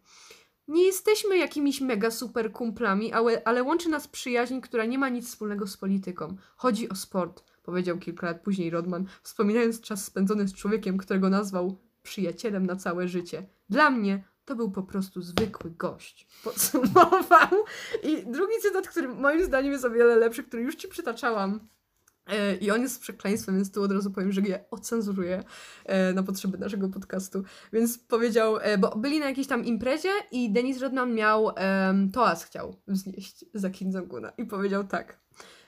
[0.67, 5.28] Nie jesteśmy jakimiś mega super kumplami, ale, ale łączy nas przyjaźń, która nie ma nic
[5.28, 6.36] wspólnego z polityką.
[6.56, 11.78] Chodzi o sport powiedział kilka lat później Rodman, wspominając czas spędzony z człowiekiem, którego nazwał
[12.04, 13.45] przyjacielem na całe życie.
[13.69, 16.28] Dla mnie to był po prostu zwykły gość.
[16.43, 17.50] Podsumował.
[18.04, 21.67] I drugi cytat, który moim zdaniem jest o wiele lepszy, który już ci przytaczałam.
[22.28, 25.43] E, I on jest przekleństwem, więc tu od razu powiem, że je ocenzuruję
[25.86, 27.43] e, na potrzeby naszego podcastu.
[27.74, 32.43] Więc powiedział, e, bo byli na jakiejś tam imprezie i Denis Rodman miał um, toas
[32.43, 35.19] chciał wznieść za Kim Jong-una i powiedział tak.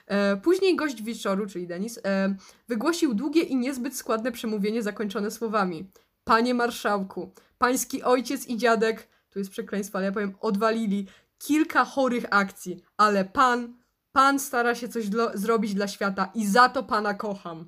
[0.07, 2.35] E, później gość wieczoru, czyli Denis, e,
[2.67, 5.89] wygłosił długie i niezbyt składne przemówienie zakończone słowami.
[6.23, 12.25] Panie marszałku, pański ojciec i dziadek, tu jest przekleństwo, ale ja powiem, odwalili kilka chorych
[12.29, 13.73] akcji, ale pan,
[14.11, 17.67] pan stara się coś zrobić dla świata i za to pana kocham.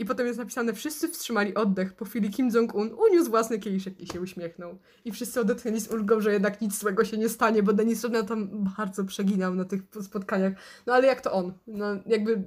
[0.00, 1.92] I potem jest napisane, wszyscy wstrzymali oddech.
[1.92, 4.78] Po chwili Kim Jong-un uniósł własny kieliszek i się uśmiechnął.
[5.04, 8.26] I wszyscy odetchnęli z ulgą, że jednak nic złego się nie stanie, bo Denis Rodman
[8.26, 10.52] tam bardzo przeginał na tych spotkaniach.
[10.86, 11.52] No ale jak to on?
[11.66, 12.44] No jakby,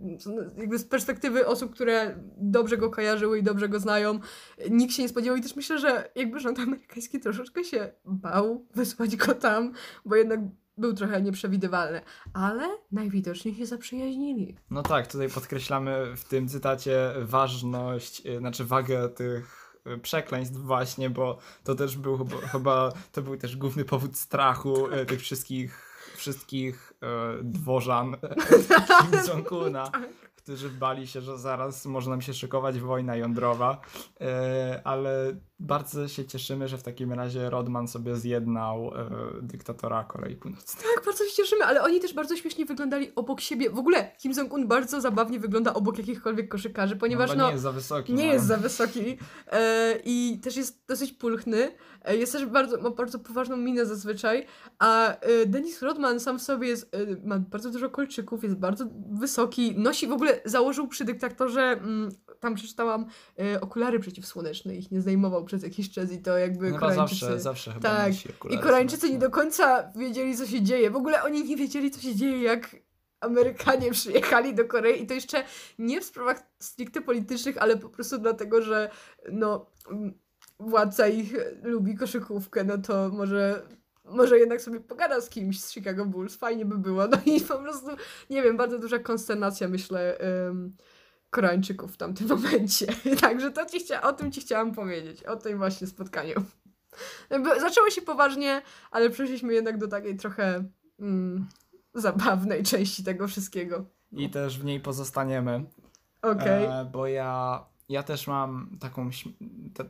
[0.57, 4.19] jakby z perspektywy osób, które dobrze go kojarzyły i dobrze go znają,
[4.69, 9.15] nikt się nie spodziewał i też myślę, że jakby rząd amerykański troszeczkę się bał wysłać
[9.15, 9.73] go tam,
[10.05, 10.39] bo jednak
[10.77, 12.01] był trochę nieprzewidywalny,
[12.33, 14.55] ale najwidoczniej się zaprzyjaźnili.
[14.69, 21.09] No tak, tutaj podkreślamy w tym cytacie ważność, y, znaczy wagę tych y, przekleństw właśnie,
[21.09, 25.93] bo to też był chyba, chyba to był też główny powód strachu y, tych wszystkich
[26.17, 28.15] wszystkich e, dworzan
[29.01, 29.89] Kim Jong-una.
[29.91, 33.81] Tak którzy bali się, że zaraz może nam się szykować wojna jądrowa,
[34.21, 39.09] e, ale bardzo się cieszymy, że w takim razie Rodman sobie zjednał e,
[39.41, 40.83] dyktatora Korei Północnej.
[40.95, 43.69] Tak, bardzo się cieszymy, ale oni też bardzo śmiesznie wyglądali obok siebie.
[43.69, 47.63] W ogóle Kim Jong-un bardzo zabawnie wygląda obok jakichkolwiek koszykarzy, ponieważ no, no nie jest
[47.63, 48.13] za wysoki.
[48.13, 48.33] Nie no.
[48.33, 49.17] jest za wysoki
[49.51, 51.71] e, i też jest dosyć pulchny.
[52.03, 54.45] E, jest też bardzo, ma bardzo poważną minę zazwyczaj,
[54.79, 58.85] a e, Denis Rodman sam w sobie jest, e, ma bardzo dużo kolczyków, jest bardzo
[59.11, 63.05] wysoki, nosi w ogóle, założył przy dyktatorze, mm, tam przeczytałam,
[63.61, 67.19] okulary przeciwsłoneczne, ich nie zdejmował przez jakiś czas i to jakby no, Koreańczycy...
[67.19, 68.13] zawsze, zawsze chyba Tak,
[68.49, 70.91] i Koreańczycy nie do końca wiedzieli, co się dzieje.
[70.91, 72.75] W ogóle oni nie wiedzieli, co się dzieje, jak
[73.19, 75.43] Amerykanie przyjechali do Korei i to jeszcze
[75.79, 78.89] nie w sprawach stricte politycznych, ale po prostu dlatego, że
[79.31, 79.65] no
[80.59, 83.63] władca ich lubi koszykówkę, no to może
[84.05, 87.07] może jednak sobie pogada z kimś z Chicago Bulls, fajnie by było.
[87.07, 87.87] No i po prostu,
[88.29, 90.17] nie wiem, bardzo duża konsternacja, myślę,
[91.33, 92.87] Koreańczyków w tamtym momencie.
[93.21, 96.33] Także to ci chcia- o tym ci chciałam powiedzieć, o tym właśnie spotkaniu.
[97.61, 100.63] Zaczęło się poważnie, ale przeszliśmy jednak do takiej trochę
[100.99, 101.47] mm,
[101.93, 103.85] zabawnej części tego wszystkiego.
[104.11, 105.65] I też w niej pozostaniemy.
[106.21, 106.65] Okej.
[106.65, 106.79] Okay.
[106.79, 109.09] E, bo ja, ja też mam taką,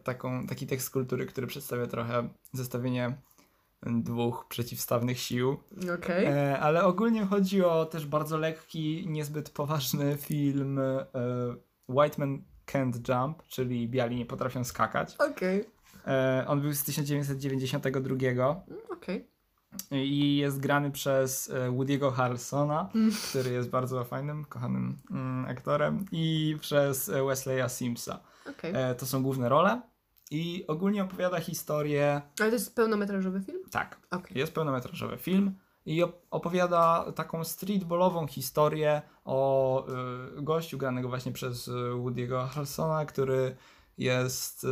[0.04, 3.18] taką, taki tekst kultury, który przedstawia trochę zestawienie
[3.86, 5.58] dwóch przeciwstawnych sił.
[5.96, 6.28] Okay.
[6.28, 11.06] E, ale ogólnie chodzi o też bardzo lekki, niezbyt poważny film e,
[11.90, 15.16] White Man Can't Jump, czyli Biali nie potrafią skakać.
[15.16, 15.66] Okay.
[16.08, 18.64] E, on był z 1992.
[18.90, 19.28] Okay.
[19.92, 23.12] I jest grany przez e, Woody'ego Harrelsona, mm.
[23.30, 28.20] który jest bardzo fajnym, kochanym mm, aktorem, i przez e, Wesleya Simsa.
[28.50, 28.78] Okay.
[28.78, 29.82] E, to są główne role.
[30.34, 32.22] I ogólnie opowiada historię.
[32.40, 33.60] Ale to jest pełnometrażowy film?
[33.72, 34.00] Tak.
[34.12, 34.32] Okay.
[34.36, 39.86] Jest pełnometrażowy film i opowiada taką streetballową historię o
[40.38, 43.56] y, gościu granego właśnie przez Woody'ego Harrelsona, który
[43.98, 44.68] jest, y,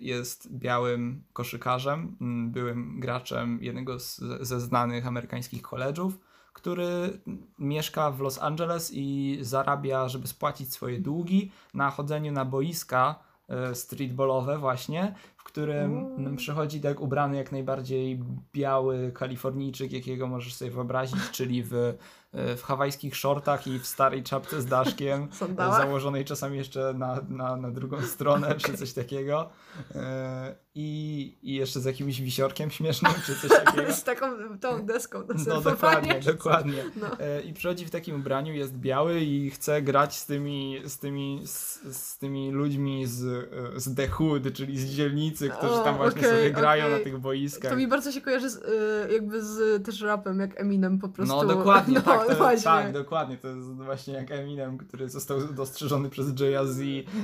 [0.00, 2.16] jest białym koszykarzem,
[2.52, 6.18] byłym graczem jednego z, ze znanych amerykańskich koledżów,
[6.52, 7.20] który
[7.58, 13.31] mieszka w Los Angeles i zarabia, żeby spłacić swoje długi na chodzeniu na boiska
[13.74, 16.36] streetballowe właśnie, w którym mm.
[16.36, 18.20] przychodzi tak ubrany jak najbardziej
[18.52, 21.74] biały kalifornijczyk, jakiego możesz sobie wyobrazić, czyli w,
[22.32, 25.28] e, w hawajskich shortach i w starej czapce z daszkiem,
[25.78, 28.60] założonej czasami jeszcze na, na, na drugą stronę, okay.
[28.66, 29.50] czy coś takiego.
[29.94, 33.92] E, I, I jeszcze z jakimś wisiorkiem śmiesznym, czy coś takiego.
[33.92, 36.84] z taką tą deską do No dokładnie, dokładnie.
[36.96, 37.06] No.
[37.44, 41.80] I przychodzi w takim ubraniu, jest biały i chce grać z tymi, z tymi, z,
[41.96, 43.50] z tymi ludźmi z,
[43.82, 46.98] z The Hood, czyli z dzielnicy, którzy tam właśnie okay, sobie grają okay.
[46.98, 47.70] na tych boiskach.
[47.70, 51.36] To mi bardzo się kojarzy z, y, jakby z też rapem, jak Eminem po prostu.
[51.36, 53.36] No dokładnie, no, tak, to, tak, dokładnie.
[53.36, 56.80] To jest właśnie jak Eminem, który został dostrzeżony przez Jay-Z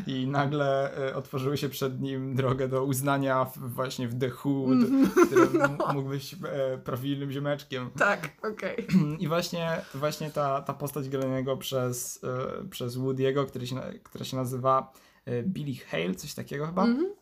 [0.06, 5.10] i nagle y, otworzyły się przed nim drogę do uznania właśnie w The Hood, mm,
[5.26, 5.92] którym no.
[5.92, 7.90] mógł być e, prawilnym ziomeczkiem.
[7.98, 8.86] Tak, okej.
[8.86, 9.16] Okay.
[9.18, 14.36] I właśnie, właśnie ta, ta postać granego przez, e, przez Woody'ego, który się, która się
[14.36, 14.92] nazywa
[15.24, 16.84] e, Billy Hale, coś takiego chyba.
[16.84, 17.17] Mm -hmm.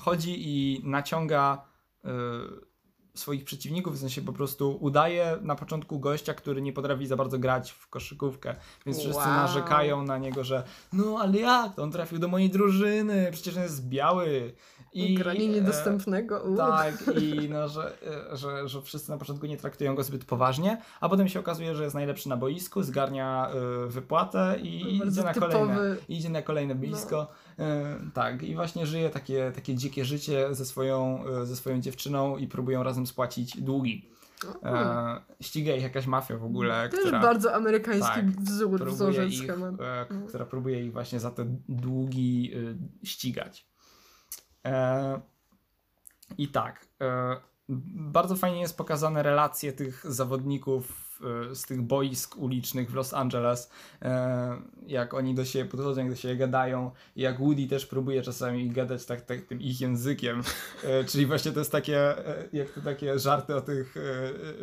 [0.00, 1.64] Chodzi i naciąga
[3.18, 7.38] swoich przeciwników, w sensie po prostu udaje na początku gościa, który nie potrafi za bardzo
[7.38, 8.54] grać w koszykówkę,
[8.86, 9.34] więc wszyscy wow.
[9.34, 13.62] narzekają na niego, że no ale jak, to on trafił do mojej drużyny, przecież on
[13.62, 14.54] jest biały.
[14.92, 16.54] I, Granie e, niedostępnego.
[16.54, 17.92] E, tak, i no, że,
[18.32, 21.74] e, że, że wszyscy na początku nie traktują go zbyt poważnie, a potem się okazuje,
[21.74, 23.50] że jest najlepszy na boisku, zgarnia
[23.86, 27.16] wypłatę i idzie na, kolejne, idzie na kolejne blisko.
[27.16, 27.26] No.
[27.58, 32.36] Y, tak, i właśnie żyje takie, takie dzikie życie ze swoją, y, ze swoją dziewczyną
[32.36, 34.08] i próbują razem spłacić długi.
[34.62, 36.88] E, ściga ich jakaś mafia w ogóle.
[36.88, 40.26] Też która, bardzo amerykański tak, wzór, wzorzec ich, e, no.
[40.28, 43.66] która próbuje ich właśnie za te długi y, ścigać.
[44.66, 45.20] E,
[46.38, 47.36] I tak, e,
[47.68, 51.07] bardzo fajnie jest pokazane relacje tych zawodników e,
[51.54, 53.70] z tych boisk ulicznych w Los Angeles,
[54.86, 59.04] jak oni do siebie podchodzą, jak do siebie gadają, jak Woody też próbuje czasami gadać
[59.04, 60.42] tak, tak tym ich językiem,
[61.06, 62.14] czyli właśnie to jest takie,
[62.52, 63.94] jak to takie żarty o tych,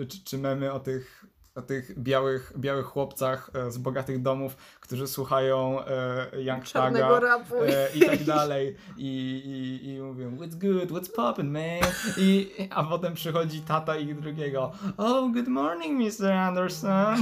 [0.07, 5.07] czy, czy memy o tych o tych białych, białych chłopcach e, z bogatych domów, którzy
[5.07, 7.19] słuchają e, Young Thaga
[7.67, 8.75] e, i tak dalej.
[8.97, 9.41] I,
[9.83, 11.91] i, i mówią what's good, what's poppin' man?
[12.17, 16.31] I, a potem przychodzi tata ich drugiego oh good morning Mr.
[16.31, 17.15] Anderson.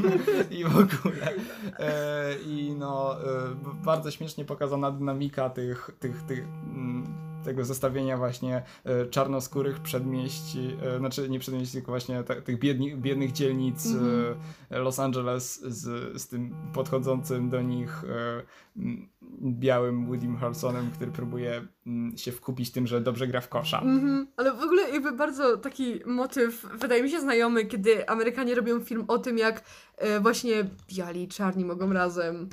[0.58, 1.32] I w ogóle.
[1.78, 3.24] E, i no e,
[3.84, 10.98] bardzo śmiesznie pokazana dynamika tych, tych, tych mm, tego zestawienia właśnie e, czarnoskórych przedmieści, e,
[10.98, 14.34] znaczy nie przedmieści, tylko właśnie tych biedni, biednych dzielnic mm -hmm.
[14.70, 18.04] Los Angeles z, z tym podchodzącym do nich
[19.42, 21.66] białym Woodym Harrelsonem, który próbuje
[22.16, 23.80] się wkupić tym, że dobrze gra w kosza.
[23.80, 24.26] Mm -hmm.
[24.36, 29.04] Ale w ogóle jakby bardzo taki motyw, wydaje mi się znajomy, kiedy Amerykanie robią film
[29.08, 29.64] o tym, jak
[30.20, 32.48] właśnie biali i czarni mogą razem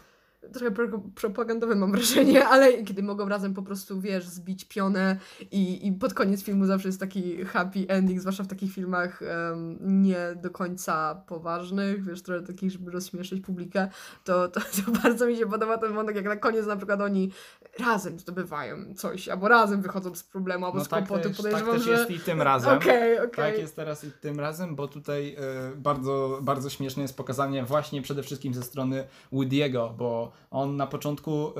[0.53, 0.71] trochę
[1.15, 5.17] propagandowe mam wrażenie, ale kiedy mogą razem po prostu, wiesz, zbić pionę
[5.51, 9.77] i, i pod koniec filmu zawsze jest taki happy ending, zwłaszcza w takich filmach um,
[9.82, 13.89] nie do końca poważnych, wiesz, trochę takich, żeby rozśmieszyć publikę,
[14.23, 17.32] to, to, to bardzo mi się podoba ten wątek, jak na koniec na przykład oni
[17.79, 21.65] razem zdobywają coś, albo razem wychodzą z problemu, albo no z tak kłopotu, też, Tak
[21.65, 21.91] też że...
[21.91, 22.73] jest i tym razem.
[22.84, 23.51] Okay, okay.
[23.51, 25.36] Tak jest teraz i tym razem, bo tutaj
[25.73, 30.87] y, bardzo, bardzo śmieszne jest pokazanie właśnie przede wszystkim ze strony Woody'ego, bo on na
[30.87, 31.53] początku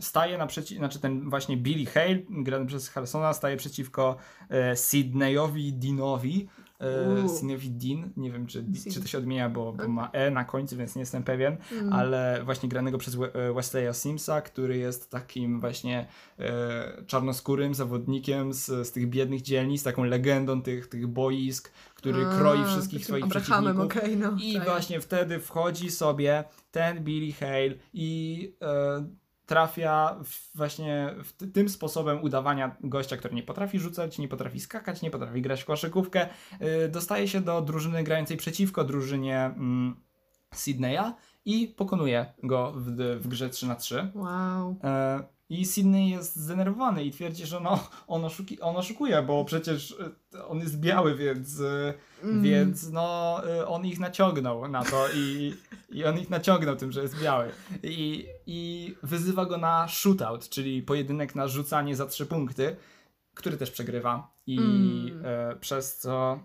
[0.00, 4.16] staje naprzeciw, znaczy ten właśnie Billy Hale, grany przez Harrisona, staje przeciwko
[4.48, 6.48] e, Sydneyowi Deanowi.
[6.80, 10.44] E, Sydneyowi Dean, nie wiem czy, czy to się odmienia, bo, bo, ma E na
[10.44, 11.92] końcu, więc nie jestem pewien, mm.
[11.92, 13.16] ale właśnie granego przez
[13.54, 16.06] Wesleya Simsa, który jest takim właśnie
[16.38, 22.38] e, czarnoskórym zawodnikiem z, z tych biednych dzielnic, taką legendą tych, tych boisk, który A,
[22.38, 23.84] kroi wszystkich swoich przeciwników.
[23.84, 24.64] Okay, no, I tak.
[24.64, 29.06] właśnie wtedy wchodzi sobie ten Billy Hale i e,
[29.46, 35.02] trafia w właśnie w tym sposobem udawania gościa, który nie potrafi rzucać, nie potrafi skakać,
[35.02, 36.28] nie potrafi grać w koszykówkę,
[36.60, 39.96] yy, dostaje się do drużyny grającej przeciwko drużynie mm,
[40.54, 41.12] Sydneya
[41.44, 44.76] i pokonuje go w, w grze 3 na 3 Wow.
[44.84, 49.96] E, i Sydney jest zdenerwowany i twierdzi, że no, on, oszuki, on oszukuje, bo przecież
[50.34, 52.42] e, on jest biały, więc, e, mm.
[52.42, 55.54] więc no, e, on ich naciągnął na to i,
[55.88, 57.50] i on ich naciągnął tym, że jest biały.
[57.82, 62.76] I, I wyzywa go na shootout, czyli pojedynek na rzucanie za trzy punkty,
[63.34, 65.22] który też przegrywa i mm.
[65.24, 66.40] e, przez co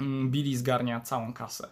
[0.00, 1.68] mm, Billy zgarnia całą kasę.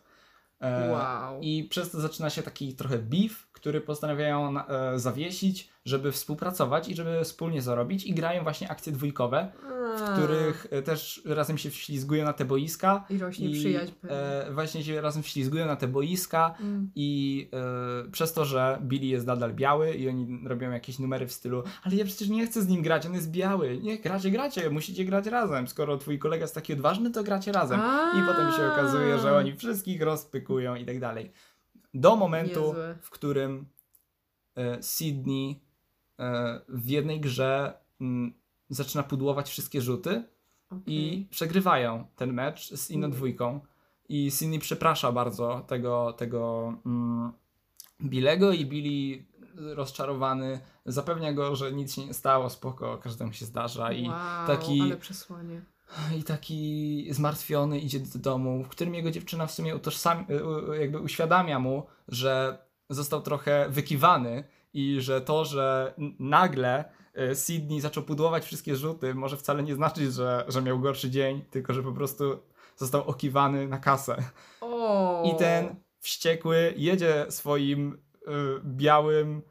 [0.61, 1.40] E, wow.
[1.40, 6.94] I przez to zaczyna się taki trochę beef, który postanawiają e, zawiesić, żeby współpracować i
[6.94, 9.53] żeby wspólnie zarobić i grają właśnie akcje dwójkowe,
[9.99, 13.05] w których e, też razem się wślizgują na te boiska.
[13.11, 13.92] I rośnie i, przyjaźń.
[14.09, 16.90] E, właśnie się razem wślizgują na te boiska mm.
[16.94, 17.49] i
[18.07, 21.62] e, przez to, że Billy jest nadal biały i oni robią jakieś numery w stylu
[21.83, 23.79] ale ja przecież nie chcę z nim grać, on jest biały.
[23.79, 25.68] Nie, gracie, gracie, musicie grać razem.
[25.68, 27.81] Skoro twój kolega jest taki odważny, to gracie razem.
[27.81, 28.12] A.
[28.18, 31.33] I potem się okazuje, że oni wszystkich rozpykują i tak dalej.
[31.94, 32.96] Do momentu, Niezłe.
[33.03, 33.66] w którym
[34.57, 35.61] e, Sydney
[36.18, 38.33] e, w jednej grze m,
[38.70, 40.22] zaczyna pudłować wszystkie rzuty
[40.66, 40.83] okay.
[40.87, 43.61] i przegrywają ten mecz z inną dwójką.
[44.09, 47.33] I Sydney przeprasza bardzo tego, tego mm,
[48.03, 49.24] Billego i Billy
[49.55, 54.81] rozczarowany zapewnia go, że nic się nie stało, spoko, każdemu się zdarza i wow, taki
[54.81, 55.62] ale przesłanie.
[56.18, 60.26] I taki zmartwiony idzie do domu, w którym jego dziewczyna w sumie utożsam,
[60.81, 62.59] jakby uświadamia mu, że
[62.90, 66.85] został trochę wykiwany i że to, że nagle
[67.35, 71.74] Sydney zaczął pudłować wszystkie rzuty, może wcale nie znaczyć, że, że miał gorszy dzień, tylko
[71.74, 72.38] że po prostu
[72.76, 74.16] został okiwany na kasę.
[74.61, 75.29] Oh.
[75.29, 78.26] I ten wściekły jedzie swoim y,
[78.64, 79.42] białym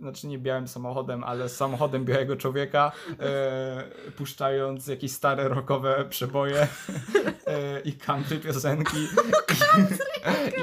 [0.00, 3.84] znaczy nie białym samochodem, ale samochodem białego człowieka, e,
[4.16, 6.68] puszczając jakieś stare rockowe przeboje
[7.46, 8.96] e, i country piosenki.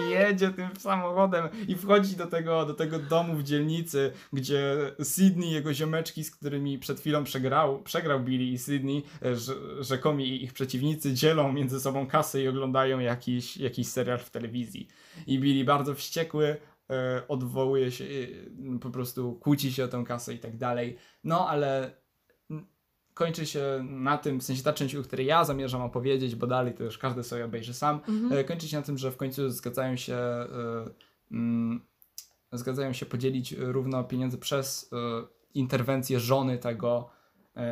[0.08, 5.52] I jedzie tym samochodem i wchodzi do tego, do tego domu w dzielnicy, gdzie Sydney,
[5.52, 9.36] jego ziomeczki, z którymi przed chwilą przegrał, przegrał Billy i Sydney, e,
[9.84, 14.88] rzekomi ich przeciwnicy, dzielą między sobą kasę i oglądają jakiś, jakiś serial w telewizji.
[15.28, 16.58] I Billy bardzo wściekły
[17.28, 20.98] odwołuje się, e, po prostu kłóci się o tę kasę i tak dalej.
[21.24, 21.92] No ale
[23.14, 26.74] kończy się na tym, w sensie ta część, o której ja zamierzam opowiedzieć, bo dalej
[26.74, 28.34] to już każdy sobie obejrzy sam, mhm.
[28.34, 30.18] E, kończy się na tym, że w końcu zgadzają się
[31.32, 31.82] mm,
[32.52, 34.92] zgadzają się podzielić równo pieniądze przez
[35.54, 37.17] interwencję żony tego E,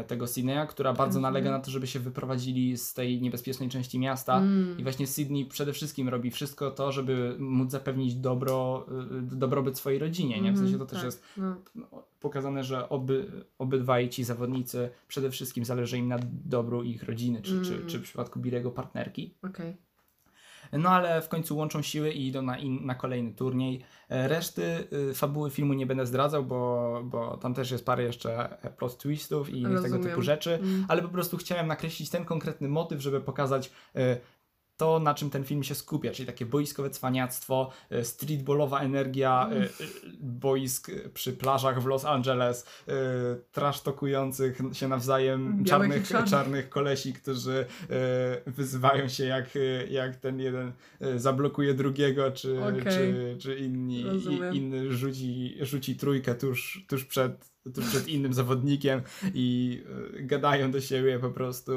[0.07, 1.33] tego Sydneya, która bardzo mhm.
[1.33, 4.37] nalega na to, żeby się wyprowadzili z tej niebezpiecznej części miasta.
[4.37, 4.79] Mm.
[4.79, 8.85] I właśnie Sydney przede wszystkim robi wszystko to, żeby móc zapewnić dobro,
[9.17, 10.41] e, dobrobyt swojej rodzinie.
[10.41, 10.51] Nie?
[10.51, 11.05] W sensie to mm, też tak.
[11.05, 11.55] jest no.
[12.19, 17.51] pokazane, że oby, obydwaj ci zawodnicy przede wszystkim zależy im na dobru ich rodziny, czy,
[17.51, 17.65] mm.
[17.65, 19.33] czy, czy w przypadku Bilego partnerki.
[19.43, 19.75] Okay.
[20.79, 23.81] No ale w końcu łączą siły i idą na, in, na kolejny turniej.
[24.09, 28.61] E, reszty y, fabuły filmu nie będę zdradzał, bo, bo tam też jest parę jeszcze
[28.63, 29.83] e, plot twistów i Rozumiem.
[29.83, 30.85] tego typu rzeczy, mm.
[30.87, 33.99] ale po prostu chciałem nakreślić ten konkretny motyw, żeby pokazać y,
[34.77, 39.55] to, na czym ten film się skupia, czyli takie boiskowe cwaniactwo, e, streetballowa energia e,
[39.55, 39.67] e,
[40.19, 42.65] boisk przy plażach w Los Angeles,
[43.51, 47.65] trash tokujących się nawzajem czarnych, czarnych kolesi, którzy
[48.45, 49.49] wyzywają się jak,
[49.89, 50.71] jak ten jeden
[51.15, 52.83] zablokuje drugiego, czy, okay.
[52.83, 54.05] czy, czy inni,
[54.53, 59.01] inny rzuci, rzuci trójkę tuż, tuż przed tuż przed innym zawodnikiem
[59.33, 59.79] i
[60.17, 61.71] y, gadają do siebie po prostu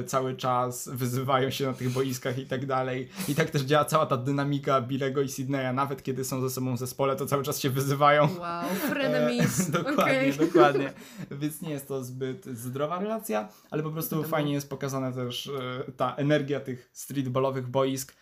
[0.00, 3.08] y, cały czas, wyzywają się na tych boiskach i tak dalej.
[3.28, 5.72] I tak też działa cała ta dynamika Billego i Sydneya.
[5.74, 8.22] Nawet kiedy są ze sobą w zespole, to cały czas się wyzywają.
[8.22, 9.70] Wow, frenemies.
[9.70, 10.46] dokładnie, okay.
[10.46, 10.92] dokładnie.
[11.30, 15.50] Więc nie jest to zbyt zdrowa relacja, ale po prostu fajnie jest pokazana też
[15.96, 18.16] ta energia tych streetballowych boisk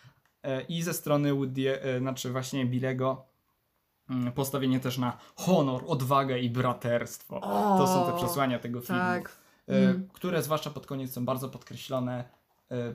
[0.69, 3.36] i ze strony Woody, znaczy właśnie Billego Mm,
[4.35, 7.41] postawienie też na honor, odwagę i braterstwo.
[7.41, 9.37] O, to są te przesłania tego filmu, tak.
[9.67, 10.09] E, mm.
[10.13, 12.37] które zwłaszcza pod koniec są bardzo podkreślone.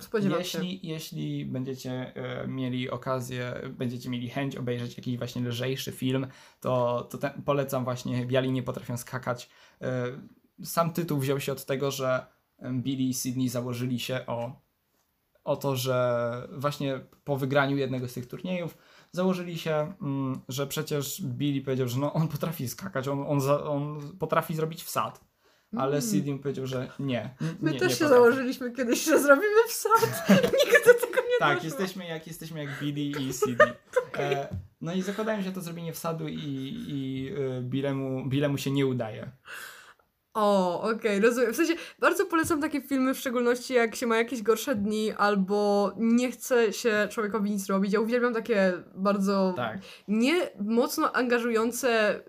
[0.00, 0.78] Spodziewam jeśli, się.
[0.82, 2.12] jeśli będziecie
[2.46, 6.26] mieli okazję, będziecie mieli chęć obejrzeć jakiś właśnie lżejszy film,
[6.60, 9.50] to, to ten, polecam właśnie Biali nie potrafią skakać.
[10.64, 12.26] Sam tytuł wziął się od tego, że
[12.72, 14.60] Billy i Sydney założyli się o,
[15.44, 18.76] o to, że właśnie po wygraniu jednego z tych turniejów
[19.12, 23.64] założyli się, mm, że przecież Billy powiedział, że no on potrafi skakać, on, on, za,
[23.64, 25.20] on potrafi zrobić wsad.
[25.76, 26.02] Ale mm.
[26.02, 27.34] Sydney powiedział, że nie.
[27.60, 30.28] My nie, też nie się założyliśmy kiedyś, że zrobimy wsad.
[30.64, 31.68] Nigdy tego nie Tak, doszło.
[31.68, 33.72] jesteśmy jak, jesteśmy jak Billy i Sydney.
[34.18, 34.48] E,
[34.80, 36.36] no i zakładają się to zrobienie wsadu i,
[36.88, 39.30] i y, Billemu, Billemu się nie udaje.
[40.34, 41.52] O, okej, rozumiem.
[41.52, 45.92] W sensie bardzo polecam takie filmy, w szczególności jak się ma jakieś gorsze dni albo
[45.96, 47.92] nie chce się człowiekowi nic robić.
[47.92, 49.78] Ja uwielbiam takie bardzo tak.
[50.08, 52.20] nie mocno angażujące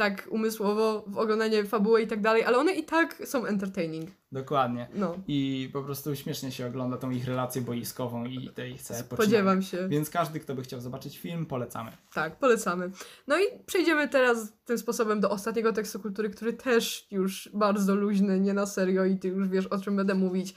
[0.00, 4.10] tak umysłowo w oglądanie fabuły i tak dalej, ale one i tak są entertaining.
[4.32, 4.88] Dokładnie.
[4.94, 5.16] No.
[5.28, 9.62] I po prostu śmiesznie się ogląda tą ich relację boiskową i te ich całe Spodziewam
[9.62, 9.88] się.
[9.88, 11.92] Więc każdy, kto by chciał zobaczyć film, polecamy.
[12.14, 12.90] Tak, polecamy.
[13.26, 18.40] No i przejdziemy teraz tym sposobem do ostatniego tekstu kultury, który też już bardzo luźny,
[18.40, 20.54] nie na serio i ty już wiesz o czym będę mówić.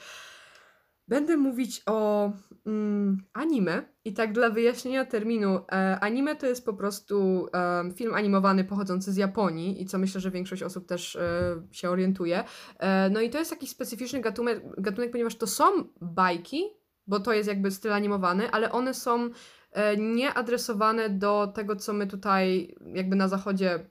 [1.07, 2.31] Będę mówić o
[2.65, 5.59] mm, anime i tak dla wyjaśnienia terminu.
[5.71, 10.21] E, anime to jest po prostu e, film animowany pochodzący z Japonii i co myślę,
[10.21, 12.43] że większość osób też e, się orientuje.
[12.79, 15.63] E, no i to jest jakiś specyficzny gatunek, gatunek, ponieważ to są
[16.01, 16.63] bajki,
[17.07, 19.29] bo to jest jakby styl animowany, ale one są
[19.71, 23.85] e, nie adresowane do tego, co my tutaj jakby na zachodzie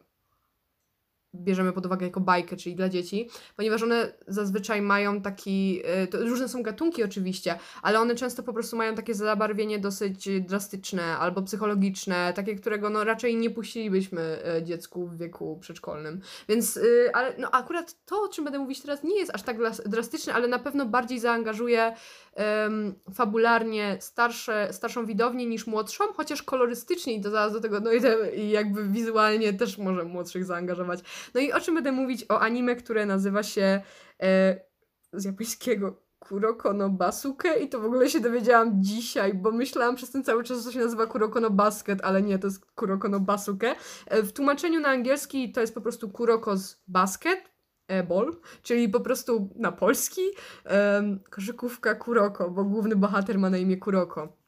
[1.34, 5.82] bierzemy pod uwagę jako bajkę, czyli dla dzieci, ponieważ one zazwyczaj mają taki,
[6.14, 11.02] y, różne są gatunki oczywiście, ale one często po prostu mają takie zabarwienie dosyć drastyczne
[11.02, 16.20] albo psychologiczne, takie, którego no raczej nie puścilibyśmy y, dziecku w wieku przedszkolnym.
[16.48, 19.56] Więc, y, ale no akurat to, o czym będę mówić teraz, nie jest aż tak
[19.86, 21.92] drastyczne, ale na pewno bardziej zaangażuje
[22.36, 28.36] um, fabularnie starsze, starszą widownię niż młodszą, chociaż kolorystycznie i to zaraz do tego dojdę
[28.36, 31.00] i jakby wizualnie też może młodszych zaangażować.
[31.34, 32.26] No i o czym będę mówić?
[32.28, 33.80] O anime, które nazywa się
[34.22, 34.60] e,
[35.12, 40.10] z japońskiego Kuroko no Basuke i to w ogóle się dowiedziałam dzisiaj, bo myślałam przez
[40.10, 43.08] ten cały czas, że to się nazywa Kuroko no Basket, ale nie, to jest Kuroko
[43.08, 43.74] no Basuke.
[44.06, 47.52] E, w tłumaczeniu na angielski to jest po prostu Kuroko's Basket,
[48.08, 50.20] ball, czyli po prostu na polski
[50.70, 54.41] um, koszykówka Kuroko, bo główny bohater ma na imię Kuroko.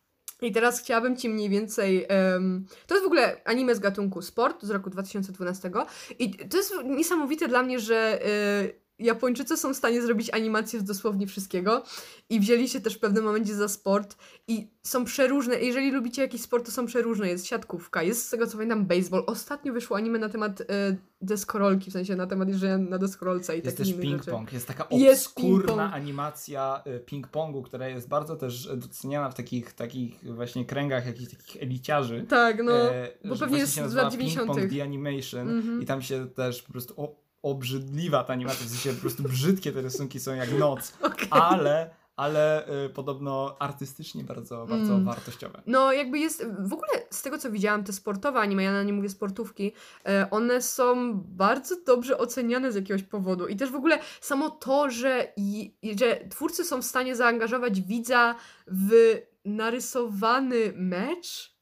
[0.45, 2.07] I teraz chciałabym Ci mniej więcej.
[2.35, 5.71] Um, to jest w ogóle anime z gatunku sport z roku 2012.
[6.19, 8.21] I to jest niesamowite dla mnie, że.
[8.63, 11.83] Yy, Japończycy są w stanie zrobić animację z dosłownie wszystkiego
[12.31, 14.17] i wzięli się też w pewnym momencie za sport
[14.49, 15.61] i są przeróżne.
[15.61, 17.29] Jeżeli lubicie jakiś sport, to są przeróżne.
[17.29, 19.25] Jest siatkówka, jest z tego co pamiętam baseball.
[19.27, 20.65] Ostatnio wyszło anime na temat y,
[21.21, 24.53] deskorolki, w sensie na temat jeżdżenia na deskorolce i Jest też ping-pong.
[24.53, 30.65] Jest taka obskurna animacja y, ping-pongu, która jest bardzo też doceniana w takich, takich właśnie
[30.65, 32.27] kręgach jakichś takich eliciarzy.
[32.29, 34.51] Tak, no, e, bo pewnie jest z lat 90.
[34.51, 35.83] Ping-pong The Animation mm -hmm.
[35.83, 39.73] i tam się też po prostu o, obrzydliwa ta animacja, w sensie po prostu brzydkie
[39.73, 41.29] te rysunki są jak noc, okay.
[41.31, 45.05] ale ale y, podobno artystycznie bardzo, bardzo mm.
[45.05, 45.63] wartościowe.
[45.67, 48.93] No, jakby jest, w ogóle z tego co widziałam, te sportowe anime, ja na nie
[48.93, 49.73] mówię sportówki,
[50.09, 53.47] y, one są bardzo dobrze oceniane z jakiegoś powodu.
[53.47, 58.35] I też w ogóle samo to, że, i, że twórcy są w stanie zaangażować widza
[58.67, 58.93] w
[59.45, 61.54] narysowany mecz,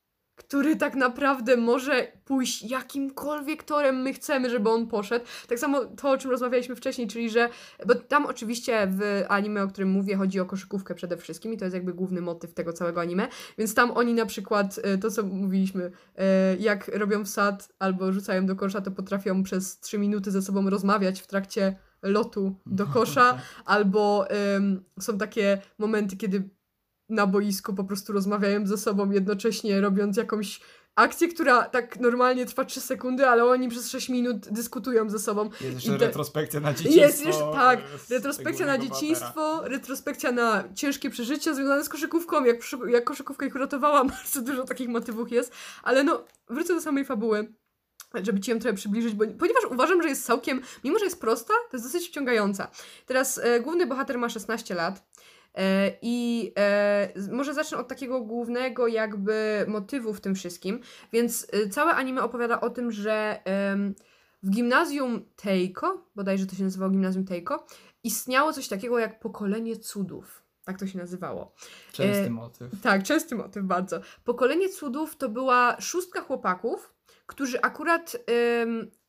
[0.48, 5.24] który tak naprawdę może pójść jakimkolwiek torem my chcemy, żeby on poszedł.
[5.48, 7.48] Tak samo to, o czym rozmawialiśmy wcześniej, czyli że,
[7.86, 11.64] bo tam oczywiście w anime, o którym mówię, chodzi o koszykówkę przede wszystkim i to
[11.64, 13.28] jest jakby główny motyw tego całego anime,
[13.58, 18.46] więc tam oni na przykład, e, to co mówiliśmy, e, jak robią wsad albo rzucają
[18.46, 23.38] do kosza, to potrafią przez 3 minuty ze sobą rozmawiać w trakcie lotu do kosza,
[23.64, 26.48] albo um, są takie momenty, kiedy
[27.12, 30.60] na boisku po prostu rozmawiają ze sobą jednocześnie robiąc jakąś
[30.96, 35.50] akcję, która tak normalnie trwa 3 sekundy, ale oni przez 6 minut dyskutują ze sobą.
[35.60, 36.06] Jest jeszcze te...
[36.06, 37.00] retrospekcja na dzieciństwo.
[37.00, 39.68] Jest jeszcze, tak, retrospekcja na dzieciństwo, bohatera.
[39.68, 42.56] retrospekcja na ciężkie przeżycia związane z koszykówką, jak,
[42.88, 45.52] jak koszykówka ich uratowała, bardzo dużo takich motywów jest,
[45.82, 47.52] ale no, wrócę do samej fabuły
[48.22, 51.54] żeby ci ją trochę przybliżyć, bo, ponieważ uważam, że jest całkiem, mimo że jest prosta,
[51.70, 52.70] to jest dosyć wciągająca.
[53.06, 55.11] Teraz e, główny bohater ma 16 lat, E,
[56.02, 60.80] I e, może zacznę od takiego głównego jakby motywu w tym wszystkim.
[61.12, 63.40] Więc e, całe anime opowiada o tym, że
[64.42, 67.66] w gimnazjum Teiko, bodajże to się nazywało gimnazjum Teiko,
[68.04, 70.42] istniało coś takiego jak pokolenie cudów.
[70.64, 71.54] Tak to się nazywało.
[71.92, 72.80] Częsty motyw.
[72.82, 74.00] Tak, częsty motyw, bardzo.
[74.24, 76.94] Pokolenie cudów to była szóstka chłopaków,
[77.26, 78.16] którzy akurat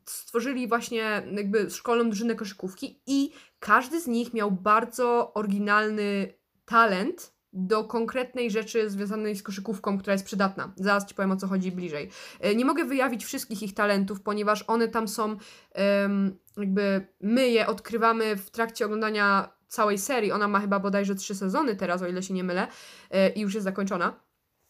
[0.06, 6.34] stworzyli właśnie jakby szkolną drużynę koszykówki i każdy z nich miał bardzo oryginalny
[6.66, 10.74] talent do konkretnej rzeczy związanej z koszykówką, która jest przydatna.
[10.76, 12.10] Zaraz Ci powiem o co chodzi bliżej.
[12.40, 15.38] E, nie mogę wyjawić wszystkich ich talentów, ponieważ one tam są,
[16.58, 20.32] jakby my je odkrywamy w trakcie oglądania całej serii.
[20.32, 22.68] Ona ma chyba bodajże trzy sezony teraz, o ile się nie mylę,
[23.12, 24.20] e, i już jest zakończona.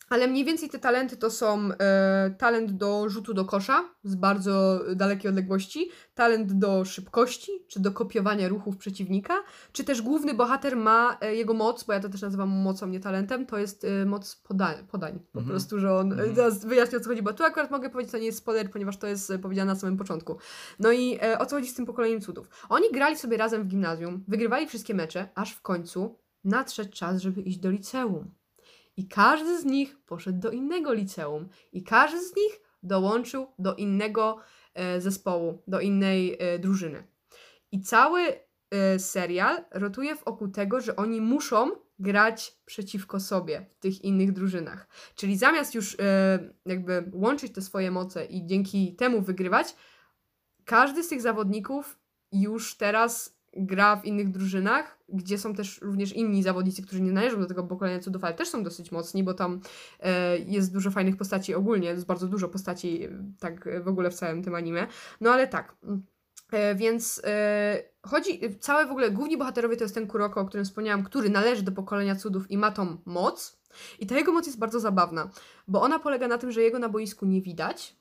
[0.10, 4.84] Ale mniej więcej te talenty to są e, talent do rzutu do kosza z bardzo
[4.96, 9.34] dalekiej odległości, talent do szybkości, czy do kopiowania ruchów przeciwnika,
[9.72, 13.00] czy też główny bohater ma e, jego moc, bo ja to też nazywam mocą, nie
[13.00, 15.20] talentem, to jest e, moc poda podań.
[15.32, 15.46] Po mhm.
[15.46, 16.36] prostu, że on, mhm.
[16.36, 18.98] teraz wyjaśnię o co chodzi, bo tu akurat mogę powiedzieć, to nie jest spoiler, ponieważ
[18.98, 20.38] to jest e, powiedziane na samym początku.
[20.80, 22.50] No i e, o co chodzi z tym pokoleniem cudów?
[22.70, 27.42] Oni grali sobie razem w gimnazjum, wygrywali wszystkie mecze, aż w końcu nadszedł czas, żeby
[27.42, 28.32] iść do liceum.
[28.98, 34.38] I każdy z nich poszedł do innego liceum, i każdy z nich dołączył do innego
[34.74, 37.04] e, zespołu, do innej e, drużyny.
[37.72, 44.04] I cały e, serial rotuje wokół tego, że oni muszą grać przeciwko sobie w tych
[44.04, 44.88] innych drużynach.
[45.16, 45.98] Czyli zamiast już
[46.66, 49.76] jakby łączyć te swoje moce i dzięki temu wygrywać,
[50.66, 52.00] każdy z tych zawodników
[52.32, 57.40] już teraz gra w innych drużynach, gdzie są też również inni zawodnicy, którzy nie należą
[57.40, 59.62] do tego pokolenia cudów, ale też są dosyć mocni, bo tam
[60.00, 64.14] e, jest dużo fajnych postaci ogólnie, jest bardzo dużo postaci e, tak w ogóle w
[64.14, 64.88] całym tym anime.
[65.22, 65.76] No ale tak.
[66.52, 70.66] E, więc e, chodzi, całe w ogóle, główni bohaterowie to jest ten Kuroko, o którym
[70.66, 73.64] wspomniałam, który należy do pokolenia cudów i ma tą moc.
[74.00, 75.30] I ta jego moc jest bardzo zabawna,
[75.68, 77.96] bo ona polega na tym, że jego na boisku nie widać,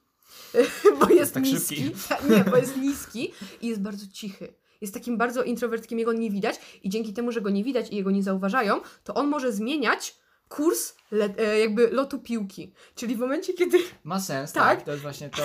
[1.01, 1.91] bo jest, jest tak niski.
[2.31, 6.61] Nie, bo jest niski i jest bardzo cichy jest takim bardzo introwertkim, jego nie widać
[6.83, 10.23] i dzięki temu, że go nie widać i jego nie zauważają, to on może zmieniać
[10.49, 12.73] kurs le, e, jakby lotu piłki.
[12.95, 13.79] Czyli w momencie, kiedy...
[14.05, 14.77] Ma sens, tak?
[14.77, 15.43] tak to jest właśnie to,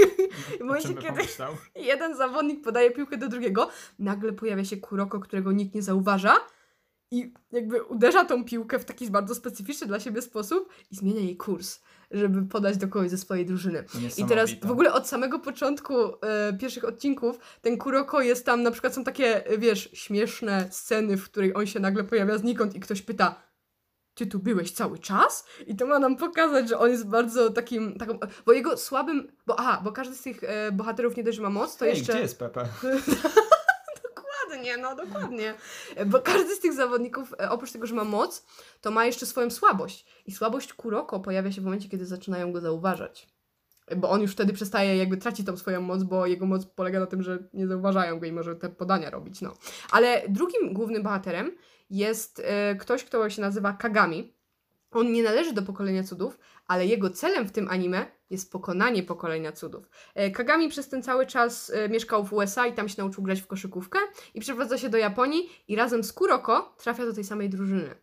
[0.60, 1.56] w momencie, kiedy pomyślał.
[1.90, 3.68] jeden zawodnik podaje piłkę do drugiego,
[3.98, 6.36] nagle pojawia się Kuroko, którego nikt nie zauważa
[7.10, 11.36] i jakby uderza tą piłkę w taki bardzo specyficzny dla siebie sposób i zmienia jej
[11.36, 11.80] kurs
[12.10, 13.84] żeby podać do kogoś ze swojej drużyny.
[14.18, 18.70] I teraz w ogóle od samego początku e, pierwszych odcinków ten Kuroko jest tam, na
[18.70, 23.02] przykład są takie, wiesz, śmieszne sceny, w której on się nagle pojawia znikąd i ktoś
[23.02, 23.50] pyta,
[24.14, 25.44] ty tu byłeś cały czas?
[25.66, 29.60] I to ma nam pokazać, że on jest bardzo takim, taką, bo jego słabym, bo
[29.60, 32.12] aha, bo każdy z tych e, bohaterów nie dość, że ma moc, to Ej, jeszcze...
[32.12, 32.64] gdzie jest Pepe?
[34.60, 35.54] dokładnie, no dokładnie.
[36.06, 38.46] Bo każdy z tych zawodników, e, oprócz tego, że ma moc,
[38.80, 40.06] to ma jeszcze swoją słabość.
[40.26, 43.28] I słabość Kuroko pojawia się w momencie, kiedy zaczynają go zauważać.
[43.96, 47.06] Bo on już wtedy przestaje, jakby traci tą swoją moc, bo jego moc polega na
[47.06, 49.54] tym, że nie zauważają go i może te podania robić, no.
[49.90, 51.56] Ale drugim głównym bohaterem
[51.90, 54.39] jest e, ktoś, kto się nazywa Kagami.
[54.90, 59.52] On nie należy do pokolenia cudów, ale jego celem w tym anime jest pokonanie pokolenia
[59.52, 59.90] cudów.
[60.14, 63.40] E, Kagami przez ten cały czas e, mieszkał w USA i tam się nauczył grać
[63.40, 63.98] w koszykówkę
[64.34, 67.94] i przeprowadza się do Japonii i razem z Kuroko trafia do tej samej drużyny.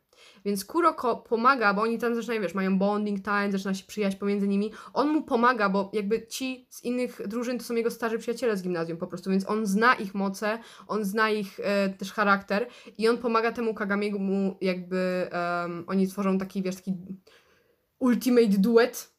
[0.45, 4.47] Więc Kuroko pomaga, bo oni tam zaczynają, wiesz, mają bonding time, zaczyna się przyjaźń pomiędzy
[4.47, 4.71] nimi.
[4.93, 8.63] On mu pomaga, bo jakby ci z innych drużyn to są jego starzy przyjaciele z
[8.63, 12.67] gimnazjum po prostu, więc on zna ich moce, on zna ich e, też charakter
[12.97, 15.29] i on pomaga temu Kagamiemu jakby
[15.63, 16.93] um, oni tworzą taki, wiesz, taki
[17.99, 19.16] ultimate duet,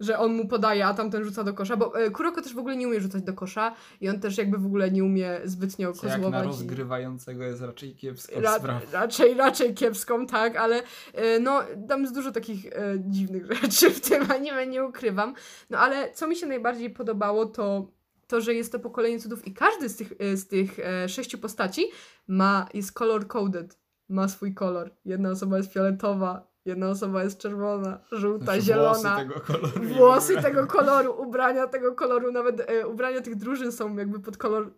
[0.00, 2.76] że on mu podaje, a tamten rzuca do kosza, bo e, Kuroko też w ogóle
[2.76, 6.22] nie umie rzucać do kosza i on też jakby w ogóle nie umie zbytnio kozłować.
[6.22, 8.58] Jak na rozgrywającego jest raczej kiepską Ra
[8.92, 10.82] Raczej, raczej kiepską, tak, ale
[11.14, 15.34] e, no tam jest dużo takich e, dziwnych rzeczy w tym anime, nie ukrywam.
[15.70, 17.86] No ale co mi się najbardziej podobało to
[18.26, 20.78] to, że jest to pokolenie cudów i każdy z tych, e, z tych
[21.08, 21.82] sześciu postaci
[22.28, 23.78] ma, jest color coded,
[24.08, 24.94] ma swój kolor.
[25.04, 28.92] Jedna osoba jest fioletowa, Jedna osoba jest czerwona, żółta, znaczy, zielona.
[28.92, 29.82] Włosy tego koloru.
[29.82, 34.72] Włosy tego koloru, ubrania tego koloru, nawet e, ubrania tych drużyn są jakby pod kolor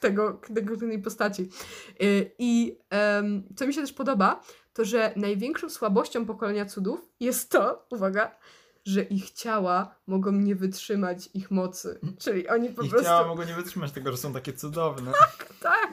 [0.00, 1.42] tego, tego tej postaci.
[1.42, 2.04] E,
[2.38, 2.78] I
[3.56, 4.40] co mi się też podoba,
[4.72, 8.36] to że największą słabością pokolenia cudów jest to, uwaga,
[8.86, 12.00] że ich ciała mogą nie wytrzymać ich mocy.
[12.18, 13.06] Czyli oni po ich prostu...
[13.06, 15.12] ciała mogą nie wytrzymać tego, że są takie cudowne.
[15.26, 15.92] Tak, tak.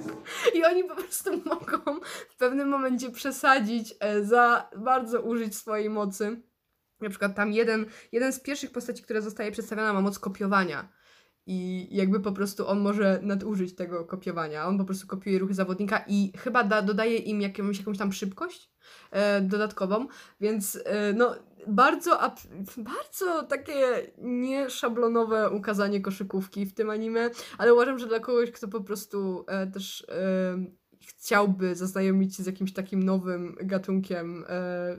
[0.55, 6.41] I oni po prostu mogą w pewnym momencie przesadzić, e, za bardzo użyć swojej mocy.
[7.01, 10.89] Na przykład tam jeden, jeden z pierwszych postaci, która zostaje przedstawiona, ma moc kopiowania.
[11.45, 14.67] I jakby po prostu on może nadużyć tego kopiowania.
[14.67, 18.71] On po prostu kopiuje ruchy zawodnika i chyba da, dodaje im jakąś, jakąś tam szybkość
[19.11, 20.07] e, dodatkową,
[20.41, 21.35] więc e, no
[21.67, 22.19] bardzo,
[22.77, 28.81] bardzo takie nieszablonowe ukazanie koszykówki w tym anime, ale uważam, że dla kogoś, kto po
[28.81, 30.65] prostu e, też e,
[31.07, 34.97] chciałby zaznajomić się z jakimś takim nowym gatunkiem e,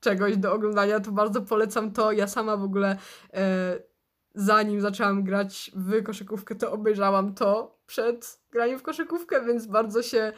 [0.00, 2.12] czegoś do oglądania, to bardzo polecam to.
[2.12, 2.96] Ja sama w ogóle
[3.34, 3.78] e,
[4.34, 10.32] zanim zaczęłam grać w koszykówkę, to obejrzałam to przed graniem w koszykówkę, więc bardzo się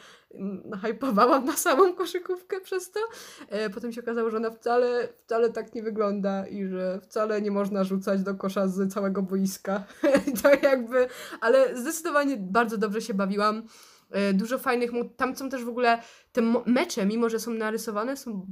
[0.83, 3.01] hypowałam na samą koszykówkę przez to.
[3.49, 7.51] E, potem się okazało, że ona wcale, wcale tak nie wygląda i że wcale nie
[7.51, 9.85] można rzucać do kosza z całego boiska.
[10.43, 11.09] to jakby,
[11.41, 13.63] ale zdecydowanie bardzo dobrze się bawiłam.
[14.11, 16.03] E, dużo fajnych, tam są też w ogóle
[16.33, 18.47] te mecze, mimo że są narysowane, są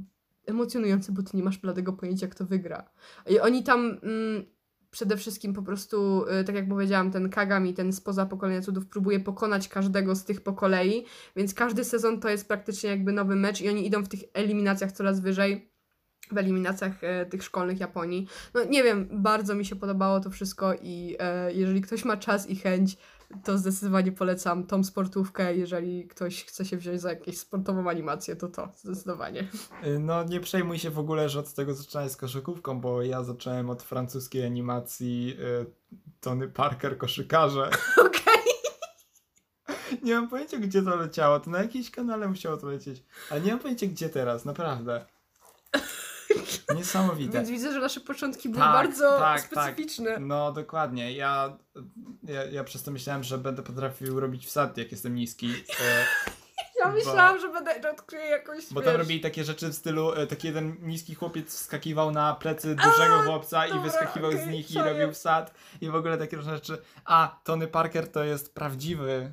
[0.45, 2.89] emocjonujące, bo ty nie masz bladego pojęcia, jak to wygra.
[3.29, 4.45] I oni tam mm,
[4.91, 9.19] przede wszystkim po prostu, y, tak jak powiedziałam, ten Kagami, ten spoza pokolenia cudów próbuje
[9.19, 13.61] pokonać każdego z tych po kolei, więc każdy sezon to jest praktycznie jakby nowy mecz
[13.61, 15.71] i oni idą w tych eliminacjach coraz wyżej
[16.31, 18.27] w eliminacjach e, tych szkolnych Japonii.
[18.53, 22.49] No nie wiem, bardzo mi się podobało to wszystko i e, jeżeli ktoś ma czas
[22.49, 22.97] i chęć,
[23.43, 25.55] to zdecydowanie polecam tą sportówkę.
[25.55, 29.47] Jeżeli ktoś chce się wziąć za jakąś sportową animację, to to zdecydowanie.
[29.85, 33.23] Y, no nie przejmuj się w ogóle, że od tego zaczynałeś z koszykówką, bo ja
[33.23, 35.65] zacząłem od francuskiej animacji y,
[36.21, 37.69] Tony Parker koszykarze.
[38.07, 38.21] Okej.
[39.65, 39.97] Okay.
[40.03, 41.39] Nie mam pojęcia, gdzie to leciało.
[41.39, 43.03] To na jakimś kanale musiało to lecieć.
[43.29, 45.05] Ale nie mam pojęcia, gdzie teraz, naprawdę.
[46.75, 47.31] Niesamowite.
[47.31, 49.51] Więc widzę, że nasze początki były tak, bardzo tak, tak.
[49.51, 50.13] specyficzne.
[50.13, 50.23] Tak.
[50.23, 51.13] No dokładnie.
[51.13, 51.57] Ja,
[52.23, 55.49] ja, ja przez to myślałem, że będę potrafił robić wsad, jak jestem niski.
[55.79, 56.05] E,
[56.85, 58.73] ja myślałam, bo, że będę że odkryję jakąś.
[58.73, 62.75] Bo tam robili takie rzeczy w stylu, e, taki jeden niski chłopiec wskakiwał na plecy
[62.75, 66.17] dużego A, chłopca dobra, i wyskakiwał okay, z nich i robił wsad i w ogóle
[66.17, 66.77] takie rzeczy.
[67.05, 69.31] A Tony Parker to jest prawdziwy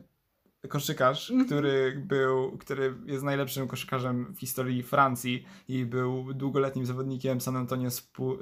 [0.69, 1.47] koszykarz, mm -hmm.
[1.47, 7.91] który był, który jest najlepszym koszykarzem w historii Francji i był długoletnim zawodnikiem San Antonio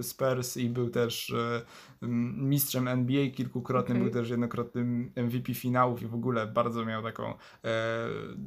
[0.01, 1.63] Spurs i był też e,
[2.37, 4.11] mistrzem NBA kilkukrotnym, okay.
[4.11, 7.37] był też jednokrotnym MVP finałów i w ogóle bardzo miał taką e,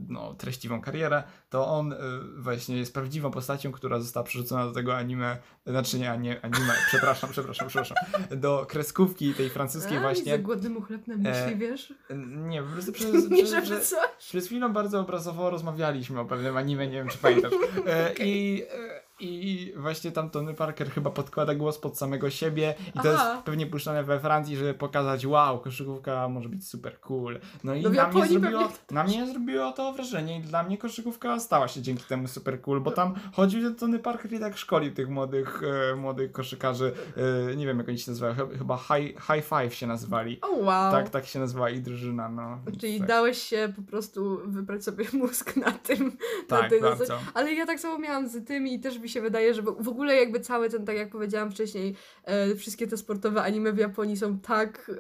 [0.10, 1.98] no, treściwą karierę, to on e,
[2.38, 7.30] właśnie jest prawdziwą postacią, która została przerzucona do tego anime, znaczy nie, nie anime, przepraszam,
[7.30, 7.98] przepraszam, przepraszam,
[8.38, 10.32] do kreskówki tej francuskiej A, właśnie.
[10.32, 11.94] za głodny mu chleb na myśli, e, wiesz?
[12.26, 14.10] Nie, po prostu przez, przez, że coś?
[14.20, 17.54] Przez chwilę bardzo obrazowo rozmawialiśmy o pewnym anime, nie wiem czy pamiętasz.
[17.54, 17.58] E,
[18.12, 18.28] okay.
[18.28, 23.14] I e, i właśnie tam Tony Parker chyba podkłada głos pod samego siebie i to
[23.14, 23.34] Aha.
[23.34, 27.40] jest pewnie puszczane we Francji, żeby pokazać wow, koszykówka może być super cool.
[27.64, 31.40] No i no na, mnie zrobiło, na mnie zrobiło to wrażenie i dla mnie koszykówka
[31.40, 35.10] stała się dzięki temu super cool, bo tam chodził Tony Parker i tak szkoli tych
[35.10, 35.62] młodych,
[35.92, 36.94] e, młodych koszykarzy,
[37.52, 40.42] e, nie wiem jak oni się nazywają, chyba High, high Five się nazywali.
[40.42, 40.92] Oh, wow.
[40.92, 42.60] Tak, tak się nazywała i drużyna, no.
[42.80, 43.08] Czyli tak.
[43.08, 46.18] dałeś się po prostu wybrać sobie mózg na tym.
[46.48, 47.20] Tak, na tym, bardzo.
[47.34, 50.16] Ale ja tak samo miałam z tym i też mi się wydaje, że w ogóle
[50.16, 54.40] jakby cały ten, tak jak powiedziałam wcześniej, e, wszystkie te sportowe anime w Japonii są
[54.40, 54.92] tak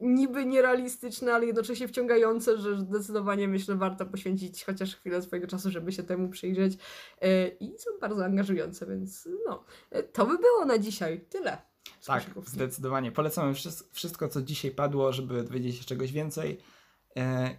[0.00, 5.92] niby nierealistyczne, ale jednocześnie wciągające, że zdecydowanie myślę warto poświęcić chociaż chwilę swojego czasu, żeby
[5.92, 6.78] się temu przyjrzeć
[7.20, 11.20] e, i są bardzo angażujące, więc no, e, to by było na dzisiaj.
[11.20, 11.58] Tyle.
[12.06, 13.12] Tak, zdecydowanie.
[13.12, 13.54] Polecamy
[13.92, 16.58] wszystko, co dzisiaj padło, żeby dowiedzieć się czegoś więcej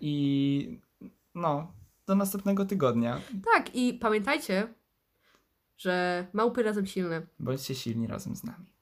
[0.01, 0.82] i
[1.36, 1.74] no,
[2.07, 3.22] do następnego tygodnia.
[3.53, 4.74] Tak, i pamiętajcie,
[5.84, 7.27] że małpy razem silne.
[7.39, 8.72] Bądźcie silni razem z nami.